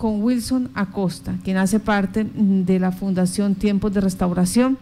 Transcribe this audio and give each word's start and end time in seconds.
con 0.00 0.22
Wilson 0.22 0.70
Acosta, 0.74 1.34
quien 1.44 1.58
hace 1.58 1.78
parte 1.78 2.24
mm, 2.24 2.64
de 2.64 2.78
la 2.78 2.90
Fundación 2.90 3.54
Tiempos 3.54 3.92
de 3.92 4.00
Restauración. 4.00 4.78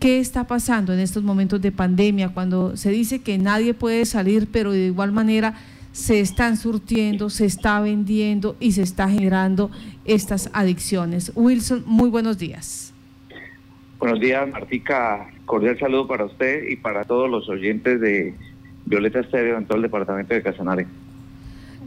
¿Qué 0.00 0.18
está 0.18 0.46
pasando 0.46 0.94
en 0.94 0.98
estos 0.98 1.22
momentos 1.22 1.60
de 1.60 1.70
pandemia 1.72 2.30
cuando 2.30 2.74
se 2.78 2.90
dice 2.90 3.20
que 3.20 3.36
nadie 3.36 3.74
puede 3.74 4.06
salir, 4.06 4.48
pero 4.50 4.72
de 4.72 4.86
igual 4.86 5.12
manera 5.12 5.56
se 5.92 6.20
están 6.20 6.56
surtiendo, 6.56 7.28
se 7.28 7.44
está 7.44 7.80
vendiendo 7.80 8.56
y 8.60 8.72
se 8.72 8.80
está 8.80 9.10
generando 9.10 9.70
estas 10.06 10.48
adicciones? 10.54 11.32
Wilson, 11.34 11.84
muy 11.84 12.08
buenos 12.08 12.38
días. 12.38 12.94
Buenos 13.98 14.20
días, 14.20 14.48
Martica. 14.50 15.28
Cordial 15.44 15.78
saludo 15.78 16.08
para 16.08 16.24
usted 16.24 16.66
y 16.70 16.76
para 16.76 17.04
todos 17.04 17.30
los 17.30 17.46
oyentes 17.50 18.00
de 18.00 18.34
Violeta 18.86 19.20
Estéreo 19.20 19.58
en 19.58 19.66
todo 19.66 19.76
el 19.76 19.82
departamento 19.82 20.32
de 20.32 20.42
Casanare 20.42 20.86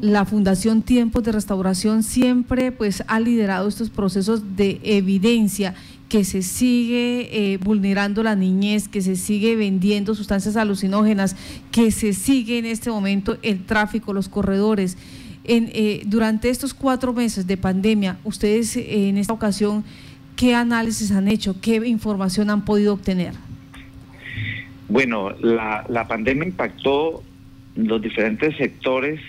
la 0.02 0.26
Fundación 0.26 0.82
Tiempos 0.82 1.24
de 1.24 1.32
Restauración 1.32 2.04
siempre 2.04 2.72
pues 2.72 3.04
ha 3.08 3.20
liderado 3.20 3.68
estos 3.68 3.90
procesos 3.90 4.56
de 4.56 4.80
evidencia 4.84 5.74
que 6.10 6.24
se 6.24 6.42
sigue 6.42 7.30
eh, 7.32 7.58
vulnerando 7.58 8.22
la 8.22 8.36
niñez, 8.36 8.88
que 8.88 9.02
se 9.02 9.16
sigue 9.16 9.56
vendiendo 9.56 10.14
sustancias 10.14 10.56
alucinógenas, 10.56 11.36
que 11.72 11.92
se 11.92 12.14
sigue 12.14 12.60
en 12.60 12.66
este 12.66 12.90
momento 12.90 13.38
el 13.42 13.66
tráfico, 13.66 14.14
los 14.14 14.30
corredores. 14.30 14.98
En, 15.44 15.70
eh, 15.74 16.04
durante 16.06 16.50
estos 16.50 16.74
cuatro 16.74 17.14
meses 17.14 17.48
de 17.48 17.58
pandemia, 17.58 18.18
ustedes 18.24 18.76
eh, 18.78 19.10
en 19.10 19.18
esta 19.18 19.34
ocasión, 19.34 19.84
¿qué 20.36 20.54
análisis 20.54 21.12
han 21.12 21.28
hecho? 21.28 21.60
¿Qué 21.60 21.76
información 21.88 22.50
han 22.50 22.66
podido 22.66 22.94
obtener? 22.94 23.34
Bueno, 24.88 25.32
la, 25.42 25.86
la 25.90 26.08
pandemia 26.08 26.46
impactó 26.46 27.24
los 27.76 28.02
diferentes 28.02 28.56
sectores 28.58 29.20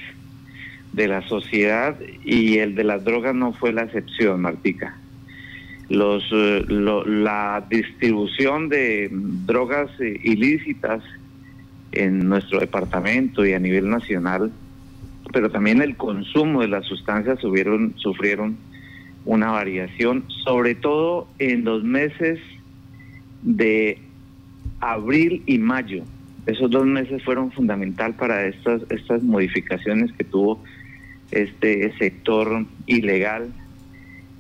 de 0.97 1.09
la 1.09 1.21
sociedad 1.29 1.95
y 2.25 2.57
el 2.57 2.75
de 2.75 2.83
las 2.83 3.05
drogas 3.05 3.35
no 3.35 3.53
fue 3.53 3.71
la 3.71 3.83
excepción, 3.83 4.41
Martica. 4.41 4.97
Los, 5.91 6.25
eh, 6.33 6.65
la 6.69 7.65
distribución 7.71 8.71
de 8.71 9.11
drogas 9.13 9.91
eh, 10.01 10.19
ilícitas 10.25 11.05
en 11.93 12.27
nuestro 12.29 12.61
departamento 12.61 13.45
y 13.45 13.53
a 13.53 13.59
nivel 13.59 13.91
nacional, 13.91 14.51
pero 15.33 15.51
también 15.51 15.83
el 15.83 15.97
consumo 15.97 16.63
de 16.63 16.69
las 16.69 16.87
sustancias 16.87 17.39
subieron, 17.41 17.93
sufrieron 17.99 18.57
una 19.27 19.51
variación, 19.51 20.25
sobre 20.45 20.75
todo 20.75 21.29
en 21.39 21.65
los 21.65 21.85
meses 21.85 22.41
de 23.43 23.99
abril 24.81 25.43
y 25.45 25.59
mayo. 25.59 26.05
Esos 26.47 26.71
dos 26.71 26.87
meses 26.87 27.23
fueron 27.23 27.53
fundamental 27.53 28.15
para 28.15 28.47
estas, 28.47 28.81
estas 28.89 29.23
modificaciones 29.23 30.11
que 30.13 30.25
tuvo 30.25 30.63
este 31.31 31.93
sector 31.99 32.65
ilegal 32.87 33.53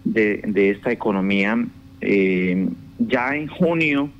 de, 0.05 0.70
esta 0.70 0.93
economía. 0.93 1.65
Eh, 2.01 2.69
ya 2.98 3.34
en 3.34 3.48
junio 3.48 4.11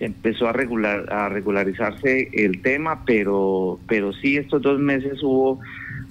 empezó 0.00 0.48
a 0.48 0.52
regular 0.52 1.12
a 1.12 1.28
regularizarse 1.28 2.28
el 2.32 2.62
tema, 2.62 3.04
pero 3.04 3.80
pero 3.88 4.12
sí 4.12 4.36
estos 4.36 4.62
dos 4.62 4.78
meses 4.78 5.22
hubo 5.22 5.60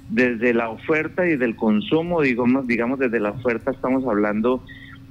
desde 0.10 0.54
la 0.54 0.70
oferta 0.70 1.28
y 1.28 1.36
del 1.38 1.56
consumo, 1.56 2.22
digamos, 2.22 2.68
digamos 2.68 3.00
desde 3.00 3.20
la 3.20 3.32
oferta 3.32 3.72
estamos 3.72 4.06
hablando 4.06 4.64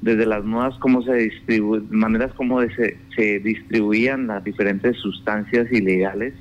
desde 0.03 0.27
las 0.27 0.45
modas 0.45 0.75
cómo 0.79 1.03
se 1.03 1.15
distribu 1.15 1.83
maneras 1.91 2.33
como 2.35 2.61
se, 2.61 2.99
se 3.15 3.41
distribuían 3.41 4.27
las 4.27 4.45
diferentes 4.45 4.97
sustancias 4.99 5.71
ilegales 5.73 6.35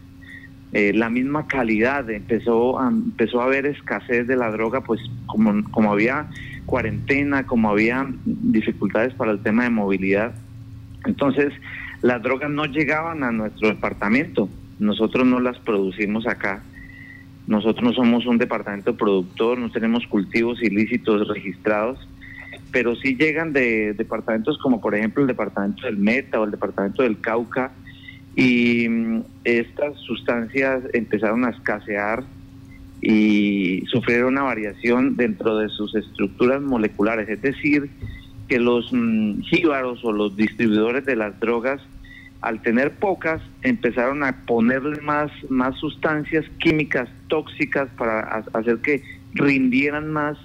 eh, 0.74 0.92
la 0.94 1.10
misma 1.10 1.48
calidad, 1.48 2.10
empezó 2.10 2.80
a, 2.80 2.90
empezó 2.90 3.42
a 3.42 3.46
haber 3.46 3.66
escasez 3.66 4.28
de 4.28 4.36
la 4.36 4.52
droga, 4.52 4.82
pues 4.82 5.00
como, 5.26 5.64
como 5.72 5.92
había 5.92 6.28
cuarentena, 6.66 7.46
como 7.46 7.70
había 7.70 8.08
dificultades 8.26 9.14
para 9.14 9.32
el 9.32 9.40
tema 9.40 9.64
de 9.64 9.70
movilidad, 9.70 10.34
entonces 11.06 11.54
las 12.02 12.22
drogas 12.22 12.50
no 12.50 12.66
llegaban 12.66 13.24
a 13.24 13.32
nuestro 13.32 13.70
departamento, 13.70 14.50
nosotros 14.80 15.26
no 15.26 15.40
las 15.40 15.58
producimos 15.60 16.28
acá, 16.28 16.62
nosotros 17.48 17.84
no 17.84 17.94
somos 17.94 18.26
un 18.26 18.38
departamento 18.38 18.98
productor, 18.98 19.58
no 19.60 19.70
tenemos 19.72 20.06
cultivos 20.08 20.62
ilícitos 20.62 21.28
registrados, 21.28 22.00
pero 22.72 22.96
sí 22.96 23.16
llegan 23.16 23.54
de 23.54 23.94
departamentos 23.94 24.58
como 24.58 24.82
por 24.82 24.96
ejemplo 24.96 25.22
el 25.22 25.28
departamento 25.28 25.86
del 25.86 25.98
Meta 25.98 26.40
o 26.40 26.46
el 26.46 26.52
departamento 26.52 27.04
del 27.04 27.20
Cauca, 27.22 27.72
y 28.36 28.88
mm, 28.90 29.24
estas 29.46 29.98
sustancias 30.00 30.84
empezaron 30.94 31.46
a 31.46 31.52
escasear 31.52 32.24
y 33.02 33.84
sufrieron 33.88 34.34
una 34.34 34.44
variación 34.44 35.16
dentro 35.16 35.58
de 35.58 35.70
sus 35.70 35.96
estructuras 35.96 36.62
moleculares, 36.62 37.30
es 37.30 37.42
decir, 37.42 37.90
que 38.48 38.60
los 38.60 38.92
mm, 38.92 39.42
jíbaros 39.42 40.04
o 40.04 40.12
los 40.12 40.36
distribuidores 40.36 41.06
de 41.06 41.16
las 41.16 41.40
drogas, 41.40 41.82
al 42.42 42.62
tener 42.62 42.92
pocas, 42.96 43.42
empezaron 43.62 44.24
a 44.24 44.46
ponerle 44.46 45.02
más, 45.02 45.32
más 45.50 45.78
sustancias 45.80 46.46
químicas 46.60 47.10
tóxicas 47.28 47.90
para 47.98 48.44
hacer 48.54 48.78
que 48.80 49.02
rindieran 49.34 50.12
más 50.12 50.38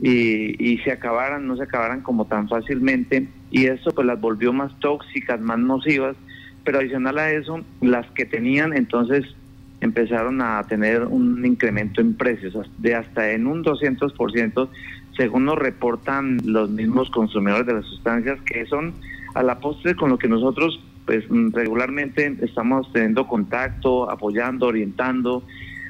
y, 0.00 0.62
y, 0.62 0.78
se 0.78 0.92
acabaran, 0.92 1.46
no 1.46 1.56
se 1.56 1.62
acabaran 1.62 2.02
como 2.02 2.26
tan 2.26 2.48
fácilmente, 2.48 3.28
y 3.50 3.66
eso 3.66 3.92
pues 3.92 4.06
las 4.06 4.20
volvió 4.20 4.52
más 4.52 4.78
tóxicas, 4.80 5.40
más 5.40 5.58
nocivas, 5.58 6.16
pero 6.64 6.78
adicional 6.78 7.18
a 7.18 7.30
eso, 7.30 7.60
las 7.80 8.06
que 8.12 8.24
tenían 8.24 8.76
entonces 8.76 9.24
empezaron 9.80 10.40
a 10.40 10.62
tener 10.64 11.02
un 11.02 11.44
incremento 11.44 12.00
en 12.00 12.14
precios 12.14 12.54
de 12.78 12.94
hasta 12.94 13.32
en 13.32 13.46
un 13.46 13.62
200%, 13.62 14.68
según 15.16 15.44
nos 15.44 15.58
reportan 15.58 16.38
los 16.44 16.70
mismos 16.70 17.10
consumidores 17.10 17.66
de 17.66 17.74
las 17.74 17.84
sustancias, 17.84 18.40
que 18.46 18.64
son 18.66 18.94
a 19.34 19.42
la 19.42 19.58
postre 19.60 19.94
con 19.94 20.10
lo 20.10 20.18
que 20.18 20.28
nosotros 20.28 20.80
pues 21.04 21.24
regularmente 21.52 22.34
estamos 22.40 22.90
teniendo 22.92 23.26
contacto, 23.26 24.10
apoyando, 24.10 24.68
orientando, 24.68 25.42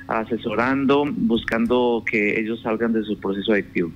asesorando, 0.09 1.05
buscando 1.09 2.03
que 2.05 2.41
ellos 2.41 2.61
salgan 2.63 2.93
de 2.93 3.05
su 3.05 3.17
proceso 3.19 3.53
adictivo. 3.53 3.93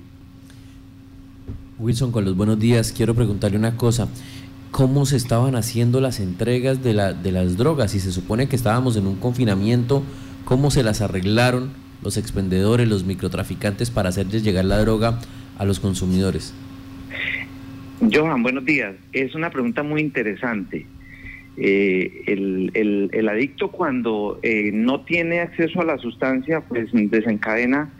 Wilson, 1.77 2.11
con 2.11 2.25
los 2.25 2.35
buenos 2.35 2.59
días, 2.59 2.91
quiero 2.91 3.13
preguntarle 3.15 3.57
una 3.57 3.75
cosa 3.75 4.07
cómo 4.71 5.05
se 5.05 5.17
estaban 5.17 5.55
haciendo 5.55 6.01
las 6.01 6.19
entregas 6.19 6.83
de, 6.83 6.93
la, 6.93 7.13
de 7.13 7.31
las 7.31 7.57
drogas. 7.57 7.95
Y 7.95 7.99
se 7.99 8.11
supone 8.11 8.47
que 8.47 8.55
estábamos 8.55 8.97
en 8.97 9.07
un 9.07 9.15
confinamiento, 9.15 10.03
cómo 10.45 10.71
se 10.71 10.83
las 10.83 11.01
arreglaron 11.01 11.71
los 12.01 12.17
expendedores, 12.17 12.87
los 12.87 13.03
microtraficantes 13.03 13.91
para 13.91 14.09
hacerles 14.09 14.43
llegar 14.43 14.65
la 14.65 14.79
droga 14.79 15.19
a 15.57 15.65
los 15.65 15.79
consumidores. 15.79 16.53
Johan, 18.11 18.43
buenos 18.43 18.63
días. 18.63 18.95
Es 19.11 19.35
una 19.35 19.49
pregunta 19.49 19.83
muy 19.83 20.01
interesante. 20.01 20.85
Eh, 21.57 22.23
el, 22.27 23.09
el, 23.11 23.27
adicto 23.27 23.69
cuando 23.69 24.39
eh, 24.43 24.71
no 24.73 25.01
tiene 25.01 25.41
acceso 25.41 25.81
a 25.81 25.83
la 25.83 25.97
sustancia, 25.97 26.61
pues 26.61 26.89
desencadena 26.93 27.91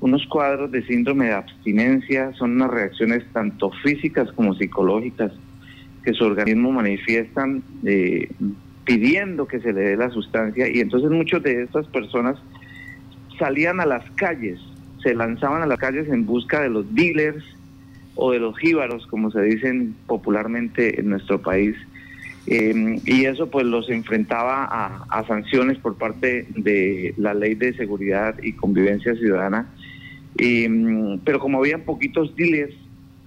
unos 0.00 0.26
cuadros 0.26 0.70
de 0.70 0.84
síndrome 0.86 1.26
de 1.26 1.32
abstinencia, 1.32 2.32
son 2.34 2.52
unas 2.52 2.70
reacciones 2.70 3.24
tanto 3.32 3.70
físicas 3.82 4.30
como 4.32 4.54
psicológicas 4.54 5.32
que 6.08 6.14
su 6.14 6.24
organismo 6.24 6.72
manifiestan 6.72 7.62
eh, 7.84 8.30
pidiendo 8.86 9.46
que 9.46 9.60
se 9.60 9.74
le 9.74 9.80
dé 9.82 9.96
la 9.98 10.08
sustancia 10.08 10.66
y 10.66 10.80
entonces 10.80 11.10
muchos 11.10 11.42
de 11.42 11.64
estas 11.64 11.86
personas 11.88 12.38
salían 13.38 13.78
a 13.78 13.84
las 13.84 14.10
calles, 14.12 14.58
se 15.02 15.14
lanzaban 15.14 15.60
a 15.60 15.66
las 15.66 15.78
calles 15.78 16.08
en 16.08 16.24
busca 16.24 16.62
de 16.62 16.70
los 16.70 16.94
dealers 16.94 17.44
o 18.14 18.32
de 18.32 18.38
los 18.38 18.56
jíbaros, 18.56 19.06
como 19.08 19.30
se 19.30 19.42
dicen 19.42 19.94
popularmente 20.06 20.98
en 20.98 21.10
nuestro 21.10 21.42
país. 21.42 21.76
Eh, 22.46 22.98
y 23.04 23.26
eso 23.26 23.50
pues 23.50 23.66
los 23.66 23.90
enfrentaba 23.90 24.64
a, 25.10 25.24
sanciones 25.26 25.76
por 25.76 25.98
parte 25.98 26.46
de 26.56 27.12
la 27.18 27.34
ley 27.34 27.54
de 27.54 27.74
seguridad 27.74 28.34
y 28.42 28.54
convivencia 28.54 29.14
ciudadana. 29.14 29.68
pero 30.38 31.38
como 31.38 31.58
había 31.58 31.84
poquitos 31.84 32.34
dealers, 32.34 32.74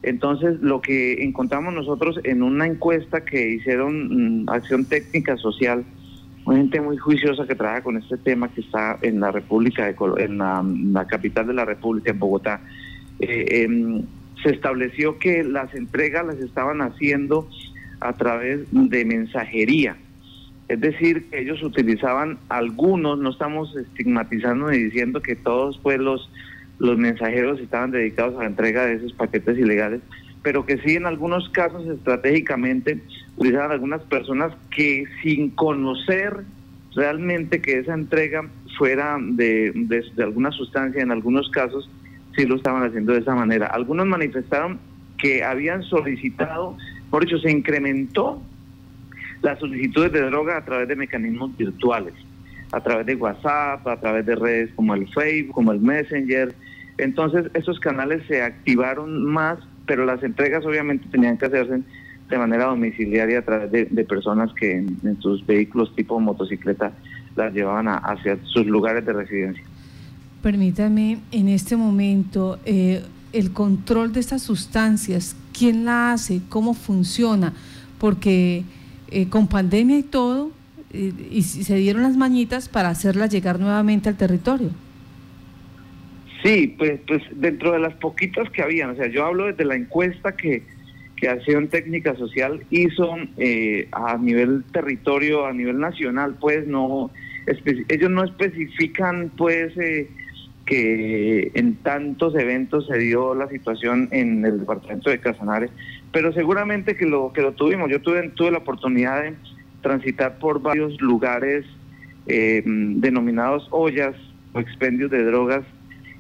entonces, 0.04 0.60
lo 0.62 0.82
que 0.82 1.24
encontramos 1.24 1.74
nosotros 1.74 2.20
en 2.24 2.42
una 2.42 2.66
encuesta 2.66 3.24
que 3.24 3.50
hicieron 3.52 4.46
mm, 4.46 4.50
Acción 4.50 4.86
Técnica 4.86 5.38
Social, 5.38 5.84
una 6.46 6.58
gente 6.58 6.82
muy 6.82 6.98
juiciosa 6.98 7.46
que 7.46 7.54
trabaja 7.54 7.84
con 7.84 7.98
este 7.98 8.18
tema 8.18 8.50
que 8.52 8.62
está 8.62 8.98
en 9.04 9.20
la 9.20 9.32
República, 9.32 9.86
de 9.86 9.96
en 10.18 10.40
la, 10.94 11.06
capital 11.06 11.48
de 11.48 11.54
la 11.54 11.66
República, 11.66 12.12
en 12.12 12.20
Bogotá, 12.20 12.62
eh, 13.20 13.64
em, 13.64 14.04
se 14.42 14.50
estableció 14.50 15.20
que 15.20 15.44
las 15.44 15.74
entregas 15.76 16.26
las 16.26 16.38
estaban 16.38 16.82
haciendo 16.82 17.48
a 18.00 18.14
través 18.14 18.62
de 18.72 19.06
mensajería. 19.06 19.98
Es 20.68 20.80
decir, 20.80 21.30
que 21.30 21.42
ellos 21.42 21.62
utilizaban 21.62 22.40
algunos, 22.50 23.20
no 23.20 23.30
estamos 23.30 23.76
estigmatizando 23.76 24.72
ni 24.72 24.78
diciendo 24.78 25.22
que 25.22 25.36
todos 25.36 25.78
pues 25.78 26.00
los 26.00 26.32
los 26.82 26.98
mensajeros 26.98 27.60
estaban 27.60 27.92
dedicados 27.92 28.36
a 28.36 28.40
la 28.40 28.48
entrega 28.48 28.88
de 28.88 28.96
esos 28.96 29.14
paquetes 29.14 29.56
ilegales, 29.56 30.02
pero 30.42 30.66
que 30.66 30.80
sí 30.80 30.96
en 30.96 31.06
algunos 31.06 31.48
casos 31.50 31.88
estratégicamente 31.88 33.00
utilizaban 33.38 33.72
algunas 33.72 34.02
personas 34.02 34.52
que 34.76 35.06
sin 35.22 35.52
conocer 35.52 36.44
realmente 36.96 37.62
que 37.62 37.78
esa 37.78 37.94
entrega 37.94 38.50
fuera 38.80 39.18
de, 39.22 39.72
de, 39.76 40.24
alguna 40.24 40.50
sustancia, 40.52 41.04
en 41.04 41.12
algunos 41.12 41.52
casos 41.52 41.88
sí 42.36 42.48
lo 42.48 42.56
estaban 42.56 42.84
haciendo 42.84 43.14
de 43.14 43.20
esa 43.20 43.36
manera. 43.36 43.68
Algunos 43.68 44.08
manifestaron 44.08 44.80
que 45.20 45.44
habían 45.44 45.84
solicitado, 45.84 46.78
por 47.12 47.24
hecho, 47.24 47.38
se 47.38 47.52
incrementó 47.52 48.42
las 49.44 49.60
solicitudes 49.60 50.12
de 50.14 50.22
droga 50.22 50.58
a 50.58 50.66
través 50.66 50.88
de 50.88 50.96
mecanismos 50.96 51.56
virtuales, 51.56 52.16
a 52.72 52.82
través 52.82 53.06
de 53.06 53.14
WhatsApp, 53.14 53.88
a 53.88 54.00
través 54.00 54.26
de 54.26 54.36
redes 54.36 54.72
como 54.76 54.96
el 54.96 55.08
Facebook, 55.10 55.54
como 55.54 55.74
el 55.74 55.80
Messenger. 55.80 56.56
Entonces, 57.02 57.50
esos 57.56 57.80
canales 57.80 58.22
se 58.28 58.44
activaron 58.44 59.26
más, 59.26 59.58
pero 59.88 60.06
las 60.06 60.22
entregas 60.22 60.64
obviamente 60.68 61.08
tenían 61.10 61.36
que 61.36 61.48
hacerse 61.48 61.82
de 62.30 62.38
manera 62.38 62.66
domiciliaria 62.66 63.40
a 63.40 63.42
través 63.42 63.72
de, 63.72 64.04
personas 64.06 64.52
que 64.54 64.78
en, 64.78 65.18
sus 65.20 65.44
vehículos 65.46 65.96
tipo 65.96 66.20
motocicleta 66.20 66.92
las 67.36 67.54
llevaban 67.56 67.88
hacia 67.88 68.38
sus 68.44 68.68
lugares 68.68 69.04
de 69.04 69.14
residencia. 69.14 69.64
Permítame, 70.44 71.20
en 71.32 71.50
este 71.50 71.76
momento, 71.76 72.60
eh, 72.66 73.04
el 73.34 73.52
control 73.52 74.14
de 74.14 74.20
estas 74.20 74.44
sustancias, 74.44 75.36
¿quién 75.58 75.86
la 75.86 76.14
hace? 76.14 76.42
¿Cómo 76.50 76.76
funciona? 76.76 77.54
Porque 77.98 78.64
eh, 79.10 79.28
con 79.28 79.48
pandemia 79.48 79.98
y 79.98 80.04
todo, 80.04 80.52
eh, 80.92 81.14
y 81.32 81.42
se 81.42 81.76
dieron 81.78 82.04
las 82.04 82.16
mañitas 82.16 82.70
para 82.70 82.90
hacerla 82.90 83.26
llegar 83.26 83.60
nuevamente 83.60 84.08
al 84.08 84.18
territorio. 84.18 84.70
Sí, 86.44 86.76
pues, 86.78 87.00
pues 87.08 87.22
dentro 87.36 87.72
de 87.72 87.80
las 87.80 87.94
poquitas 87.96 88.50
que 88.50 88.64
habían, 88.64 88.92
o 88.92 88.96
sea, 88.96 89.08
yo 89.08 89.26
hablo 89.26 89.46
desde 89.46 89.64
la 89.64 89.76
encuesta 89.76 90.36
que, 90.36 90.64
que 91.16 91.30
Acción 91.30 91.68
Técnica 91.68 92.16
Social 92.16 92.64
hizo 92.72 93.16
eh, 93.38 93.88
a 93.92 94.18
nivel 94.18 94.64
territorio, 94.72 95.46
a 95.46 95.54
nivel 95.54 95.80
nacional, 95.80 96.36
pues 96.40 96.66
no, 96.66 97.12
ellos 97.90 98.10
no 98.10 98.24
especifican 98.24 99.32
pues 99.38 99.74
que 100.66 101.52
en 101.54 101.76
tantos 101.78 102.34
eventos 102.36 102.88
se 102.88 102.98
dio 102.98 103.36
la 103.36 103.48
situación 103.50 104.08
en 104.12 104.44
el 104.46 104.62
departamento 104.62 105.10
de 105.10 105.20
Casanare, 105.20 105.70
pero 106.12 106.34
seguramente 106.34 106.96
que 106.96 107.06
lo 107.06 107.34
que 107.34 107.42
lo 107.42 107.54
tuvimos. 107.54 107.90
Yo 107.90 108.02
tuve, 108.02 108.30
tuve 108.30 108.52
la 108.52 108.60
oportunidad 108.60 109.24
de 109.24 109.34
transitar 109.82 110.40
por 110.40 110.62
varios 110.62 111.00
lugares 111.02 111.66
eh, 112.28 112.64
denominados 112.66 113.68
ollas 113.72 114.16
o 114.54 114.60
expendios 114.60 115.12
de 115.12 115.24
drogas 115.24 115.64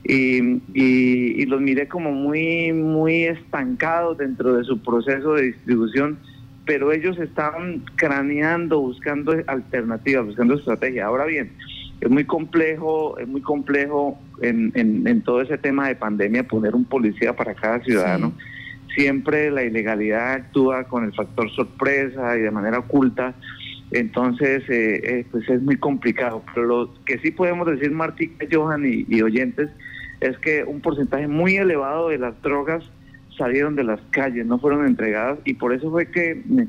y, 0.03 0.61
y, 0.73 1.45
los 1.45 1.61
miré 1.61 1.87
como 1.87 2.11
muy 2.11 2.71
muy 2.73 3.23
estancados 3.23 4.17
dentro 4.17 4.53
de 4.57 4.63
su 4.63 4.81
proceso 4.81 5.35
de 5.35 5.43
distribución 5.43 6.17
pero 6.65 6.91
ellos 6.91 7.19
estaban 7.19 7.83
craneando 7.95 8.79
buscando 8.79 9.33
alternativas 9.47 10.25
buscando 10.25 10.55
estrategias 10.55 11.05
ahora 11.05 11.25
bien 11.25 11.51
es 11.99 12.09
muy 12.09 12.25
complejo 12.25 13.19
es 13.19 13.27
muy 13.27 13.41
complejo 13.41 14.19
en, 14.41 15.07
en, 15.07 15.21
todo 15.21 15.41
ese 15.41 15.57
tema 15.57 15.87
de 15.87 15.95
pandemia 15.95 16.43
poner 16.43 16.75
un 16.75 16.85
policía 16.85 17.35
para 17.35 17.53
cada 17.53 17.79
ciudadano. 17.83 18.33
Siempre 18.95 19.51
la 19.51 19.63
ilegalidad 19.63 20.33
actúa 20.33 20.83
con 20.85 21.05
el 21.05 21.13
factor 21.13 21.49
sorpresa 21.51 22.37
y 22.37 22.41
de 22.41 22.51
manera 22.51 22.79
oculta, 22.79 23.33
entonces 23.91 24.63
eh, 24.69 25.01
eh, 25.03 25.25
pues 25.31 25.47
es 25.47 25.61
muy 25.61 25.77
complicado. 25.77 26.43
Pero 26.53 26.67
lo 26.67 26.93
que 27.05 27.19
sí 27.19 27.31
podemos 27.31 27.67
decir, 27.67 27.91
Martín, 27.91 28.33
Johan 28.51 28.83
y, 28.85 29.21
oyentes, 29.21 29.69
es 30.21 30.37
que 30.37 30.63
un 30.63 30.79
porcentaje 30.81 31.27
muy 31.27 31.57
elevado 31.57 32.09
de 32.09 32.19
las 32.19 32.39
drogas 32.41 32.83
salieron 33.37 33.75
de 33.75 33.83
las 33.83 33.99
calles, 34.11 34.45
no 34.45 34.59
fueron 34.59 34.85
entregadas 34.85 35.39
y 35.45 35.55
por 35.55 35.73
eso 35.73 35.89
fue 35.89 36.09
que 36.09 36.41
mm, 36.45 36.61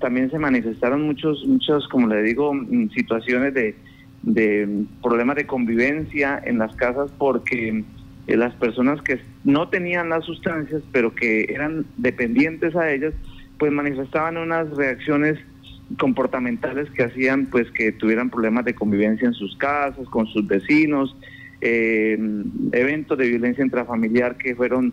también 0.00 0.30
se 0.30 0.38
manifestaron 0.38 1.02
muchos, 1.02 1.44
muchos, 1.46 1.86
como 1.88 2.08
le 2.08 2.22
digo, 2.22 2.52
mm, 2.54 2.90
situaciones 2.90 3.54
de, 3.54 3.76
de 4.22 4.86
problemas 5.02 5.36
de 5.36 5.46
convivencia 5.46 6.42
en 6.44 6.58
las 6.58 6.74
casas 6.76 7.10
porque 7.18 7.84
eh, 8.26 8.36
las 8.36 8.54
personas 8.54 9.02
que 9.02 9.20
no 9.44 9.68
tenían 9.68 10.08
las 10.08 10.24
sustancias, 10.24 10.82
pero 10.92 11.14
que 11.14 11.44
eran 11.50 11.84
dependientes 11.98 12.74
a 12.74 12.90
ellas, 12.90 13.12
pues 13.58 13.70
manifestaban 13.70 14.38
unas 14.38 14.70
reacciones 14.70 15.38
comportamentales 15.98 16.88
que 16.90 17.04
hacían 17.04 17.46
pues 17.46 17.70
que 17.72 17.92
tuvieran 17.92 18.30
problemas 18.30 18.64
de 18.64 18.74
convivencia 18.74 19.28
en 19.28 19.34
sus 19.34 19.54
casas, 19.58 20.08
con 20.08 20.26
sus 20.26 20.46
vecinos, 20.46 21.14
eh, 21.60 22.18
eventos 22.72 23.18
de 23.18 23.28
violencia 23.28 23.64
intrafamiliar 23.64 24.36
que 24.36 24.54
fueron 24.54 24.92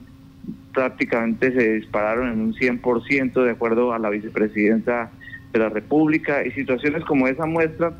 prácticamente 0.74 1.52
se 1.52 1.74
dispararon 1.74 2.32
en 2.32 2.42
un 2.42 2.54
100% 2.54 3.44
de 3.44 3.52
acuerdo 3.52 3.94
a 3.94 4.00
la 4.00 4.10
vicepresidenta 4.10 5.12
de 5.52 5.60
la 5.60 5.70
República 5.70 6.46
y 6.46 6.52
situaciones 6.52 7.04
como 7.04 7.28
esa 7.28 7.46
muestra 7.46 7.94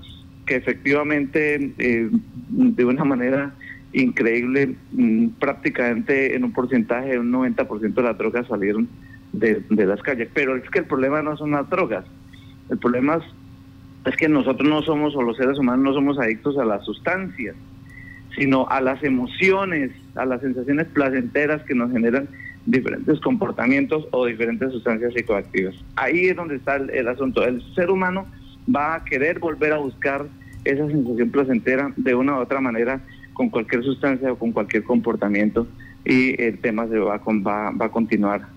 que 0.46 0.56
efectivamente 0.56 1.74
eh, 1.78 2.10
de 2.50 2.86
una 2.86 3.04
manera 3.04 3.54
increíble, 3.94 4.76
mm, 4.92 5.28
prácticamente 5.40 6.36
en 6.36 6.44
un 6.44 6.54
porcentaje 6.54 7.12
de 7.12 7.20
un 7.20 7.32
90% 7.32 8.02
de 8.02 8.08
las 8.08 8.18
drogas 8.18 8.48
salieron 8.48 8.88
de, 9.34 9.64
las 9.70 10.02
calles. 10.02 10.30
Pero 10.34 10.56
es 10.56 10.70
que 10.70 10.80
el 10.80 10.86
problema 10.86 11.22
no 11.22 11.38
son 11.38 11.52
las 11.52 11.70
drogas, 11.70 12.06
el 12.70 12.78
problema 12.78 13.22
es, 14.06 14.16
que 14.16 14.30
nosotros 14.30 14.68
no 14.68 14.82
somos, 14.82 15.16
o 15.16 15.22
los 15.22 15.38
seres 15.38 15.58
humanos 15.58 15.84
no 15.84 15.94
somos 15.94 16.20
adictos 16.20 16.58
a 16.58 16.66
las 16.66 16.84
sustancias, 16.86 17.56
sino 18.36 18.68
a 18.70 18.82
las 18.82 19.04
emociones, 19.04 19.92
a 20.16 20.26
las 20.26 20.42
sensaciones 20.42 20.88
placenteras 20.88 21.62
que 21.64 21.76
nos 21.76 21.92
generan 21.92 22.28
diferentes 22.66 23.20
comportamientos 23.20 24.08
o 24.12 24.26
diferentes 24.26 24.72
sustancias 24.72 25.14
psicoactivas. 25.14 25.76
Ahí 25.96 26.28
es 26.28 26.36
donde 26.36 26.56
está 26.56 26.76
el 26.76 27.08
asunto. 27.08 27.44
El 27.44 27.62
ser 27.76 27.90
humano 27.90 28.28
va 28.74 28.96
a 28.96 29.04
querer 29.04 29.40
volver 29.40 29.74
a 29.74 29.78
buscar 29.78 30.26
esa 30.64 30.88
sensación 30.88 31.32
placentera 31.32 31.92
de 31.96 32.16
una 32.16 32.38
u 32.38 32.42
otra 32.42 32.62
manera 32.62 33.02
con 33.34 33.50
cualquier 33.50 33.84
sustancia 33.84 34.32
o 34.32 34.38
con 34.38 34.52
cualquier 34.52 34.84
comportamiento 34.84 35.68
y 36.06 36.40
el 36.42 36.60
tema 36.60 36.88
se 36.88 36.98
va, 36.98 37.18
va, 37.18 37.72
va 37.72 37.86
a 37.86 37.90
continuar 37.90 38.48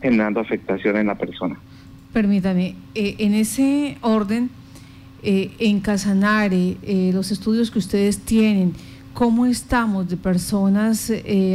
generando 0.00 0.40
afectación 0.40 0.96
en 0.96 1.06
la 1.06 1.16
persona. 1.16 1.58
Permítame, 2.12 2.74
eh, 2.94 3.16
en 3.18 3.34
ese 3.34 3.98
orden, 4.00 4.50
eh, 5.22 5.50
en 5.58 5.80
Casanare, 5.80 6.76
eh, 6.82 7.10
los 7.12 7.30
estudios 7.30 7.70
que 7.70 7.78
ustedes 7.78 8.20
tienen, 8.20 8.74
¿cómo 9.18 9.46
estamos 9.46 10.08
de 10.08 10.16
personas 10.16 11.12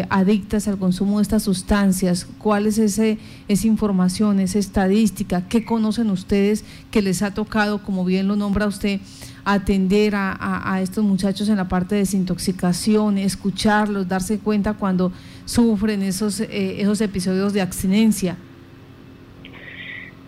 adictas 0.09 0.67
al 0.67 0.77
consumo 0.77 1.19
de 1.19 1.21
estas 1.21 1.43
sustancias? 1.43 2.27
¿Cuál 2.37 2.67
es 2.67 2.77
ese, 2.77 3.17
esa 3.47 3.67
información, 3.67 4.41
esa 4.41 4.59
estadística? 4.59 5.47
¿Qué 5.47 5.63
conocen 5.63 6.09
ustedes 6.09 6.65
que 6.91 7.01
les 7.01 7.21
ha 7.21 7.33
tocado, 7.33 7.81
como 7.81 8.03
bien 8.03 8.27
lo 8.27 8.35
nombra 8.35 8.67
usted, 8.67 8.99
atender 9.45 10.11
a, 10.13 10.79
estos 10.83 11.05
muchachos 11.05 11.47
en 11.47 11.55
la 11.55 11.69
parte 11.69 11.95
de 11.95 12.01
desintoxicación, 12.01 13.17
escucharlos, 13.17 14.09
darse 14.09 14.39
cuenta 14.39 14.73
cuando 14.73 15.13
sufren 15.45 16.03
esos, 16.03 16.41
eh, 16.41 16.81
esos 16.81 16.99
episodios 16.99 17.53
de 17.53 17.61
abstinencia? 17.61 18.35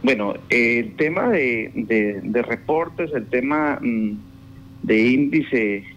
Bueno, 0.03 0.35
el 0.47 0.95
tema 0.95 1.27
de, 1.27 2.21
de, 2.23 2.41
reportes, 2.43 3.11
el 3.13 3.25
tema 3.25 3.77
mm, 3.81 4.11
de 4.83 5.07
índice 5.09 5.94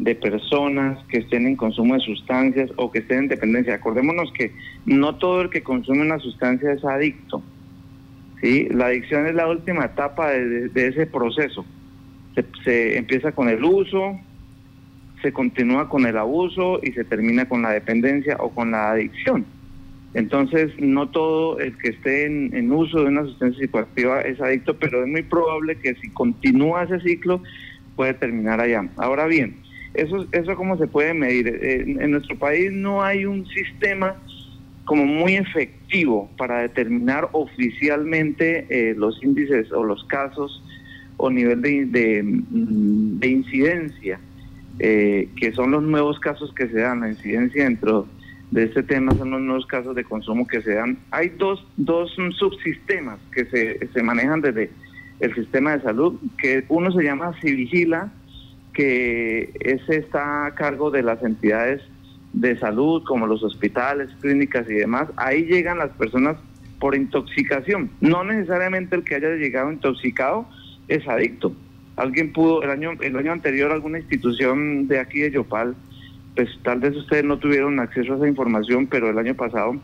de 0.00 0.14
personas 0.14 0.98
que 1.06 1.18
estén 1.18 1.46
en 1.46 1.56
consumo 1.56 1.94
de 1.94 2.00
sustancias 2.00 2.70
o 2.76 2.90
que 2.90 3.00
estén 3.00 3.18
en 3.18 3.28
dependencia. 3.28 3.74
Acordémonos 3.74 4.32
que 4.32 4.52
no 4.86 5.16
todo 5.16 5.42
el 5.42 5.50
que 5.50 5.62
consume 5.62 6.02
una 6.02 6.18
sustancia 6.18 6.72
es 6.72 6.84
adicto. 6.84 7.42
¿sí? 8.40 8.68
La 8.70 8.86
adicción 8.86 9.26
es 9.26 9.34
la 9.34 9.46
última 9.46 9.84
etapa 9.84 10.30
de 10.30 10.70
ese 10.74 11.06
proceso 11.06 11.64
se, 12.64 12.96
empieza 12.96 13.32
con 13.32 13.48
el 13.48 13.64
uso, 13.64 14.18
se 15.22 15.32
continúa 15.32 15.88
con 15.88 16.06
el 16.06 16.16
abuso 16.16 16.80
y 16.82 16.92
se 16.92 17.04
termina 17.04 17.48
con 17.48 17.62
la 17.62 17.70
dependencia 17.70 18.36
o 18.40 18.50
con 18.50 18.70
la 18.70 18.92
adicción. 18.92 19.44
Entonces, 20.12 20.72
no 20.78 21.08
todo 21.08 21.60
el 21.60 21.76
que 21.78 21.90
esté 21.90 22.26
en, 22.26 22.72
uso 22.72 23.00
de 23.00 23.06
una 23.06 23.24
sustancia 23.24 23.60
psicoactiva 23.60 24.22
es 24.22 24.40
adicto, 24.40 24.76
pero 24.76 25.04
es 25.04 25.08
muy 25.08 25.22
probable 25.22 25.76
que 25.78 25.94
si 25.96 26.10
continúa 26.10 26.82
ese 26.82 27.00
ciclo 27.00 27.42
puede 27.94 28.14
terminar 28.14 28.60
allá. 28.60 28.88
Ahora 28.96 29.26
bien, 29.26 29.56
eso, 29.94 30.26
eso 30.32 30.56
cómo 30.56 30.76
se 30.78 30.86
puede 30.86 31.14
medir. 31.14 31.48
En, 31.62 32.10
nuestro 32.10 32.38
país 32.38 32.70
no 32.72 33.02
hay 33.02 33.24
un 33.24 33.46
sistema 33.46 34.16
como 34.84 35.04
muy 35.04 35.36
efectivo 35.36 36.30
para 36.36 36.62
determinar 36.62 37.28
oficialmente 37.32 38.66
eh, 38.70 38.94
los 38.96 39.22
índices 39.22 39.70
o 39.72 39.84
los 39.84 40.04
casos 40.04 40.62
o 41.16 41.30
nivel 41.30 41.60
de, 41.60 41.82
de, 41.92 43.28
incidencia, 43.28 44.18
eh, 44.78 45.28
que 45.36 45.52
son 45.52 45.70
los 45.70 45.82
nuevos 45.82 46.18
casos 46.18 46.52
que 46.54 46.66
se 46.68 46.80
dan, 46.80 47.00
la 47.00 47.10
incidencia 47.10 47.64
dentro 47.64 48.08
de 48.50 48.64
este 48.64 48.82
tema 48.82 49.14
son 49.14 49.30
los 49.30 49.40
nuevos 49.40 49.66
casos 49.66 49.94
de 49.94 50.02
consumo 50.02 50.46
que 50.46 50.62
se 50.62 50.74
dan. 50.74 50.98
Hay 51.10 51.28
dos, 51.38 51.64
dos 51.76 52.10
subsistemas 52.38 53.18
que 53.32 53.44
se, 53.44 53.86
se 53.92 54.02
manejan 54.02 54.40
desde 54.40 54.70
el 55.20 55.34
sistema 55.34 55.76
de 55.76 55.82
salud, 55.82 56.18
que 56.38 56.64
uno 56.68 56.90
se 56.90 57.02
llama 57.02 57.34
Civigila, 57.40 58.10
que 58.80 59.52
ese 59.60 59.96
está 59.96 60.46
a 60.46 60.54
cargo 60.54 60.90
de 60.90 61.02
las 61.02 61.22
entidades 61.22 61.82
de 62.32 62.56
salud, 62.58 63.02
como 63.04 63.26
los 63.26 63.42
hospitales, 63.42 64.08
clínicas 64.20 64.68
y 64.70 64.74
demás. 64.74 65.08
Ahí 65.16 65.44
llegan 65.44 65.78
las 65.78 65.90
personas 65.90 66.36
por 66.78 66.94
intoxicación, 66.94 67.90
no 68.00 68.24
necesariamente 68.24 68.96
el 68.96 69.04
que 69.04 69.16
haya 69.16 69.28
llegado 69.30 69.70
intoxicado, 69.70 70.48
es 70.88 71.06
adicto. 71.06 71.52
Alguien 71.96 72.32
pudo, 72.32 72.62
el 72.62 72.70
año, 72.70 72.92
el 73.00 73.16
año 73.16 73.32
anterior, 73.32 73.70
alguna 73.70 73.98
institución 73.98 74.88
de 74.88 74.98
aquí 74.98 75.20
de 75.20 75.32
Yopal 75.32 75.76
pues 76.34 76.48
tal 76.62 76.78
vez 76.78 76.96
ustedes 76.96 77.24
no 77.24 77.38
tuvieron 77.38 77.80
acceso 77.80 78.14
a 78.14 78.16
esa 78.16 78.28
información, 78.28 78.86
pero 78.86 79.10
el 79.10 79.18
año 79.18 79.34
pasado 79.34 79.74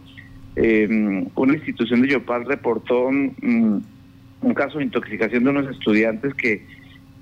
eh, 0.55 1.27
una 1.35 1.55
institución 1.55 2.01
de 2.01 2.09
Yopal 2.09 2.47
reportó 2.47 3.09
un, 3.09 3.85
caso 4.55 4.79
de 4.79 4.85
intoxicación 4.85 5.45
de 5.45 5.51
unos 5.51 5.71
estudiantes 5.71 6.33
que, 6.35 6.65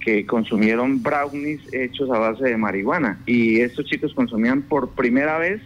que 0.04 0.26
consumieron 0.26 1.02
brownies 1.02 1.60
hechos 1.72 2.10
a 2.10 2.18
base 2.18 2.44
de 2.44 2.56
marihuana 2.56 3.18
y 3.24 3.60
estos 3.60 3.86
chicos 3.86 4.12
consumían 4.14 4.62
por 4.62 4.90
primera 4.90 5.38
vez 5.38 5.62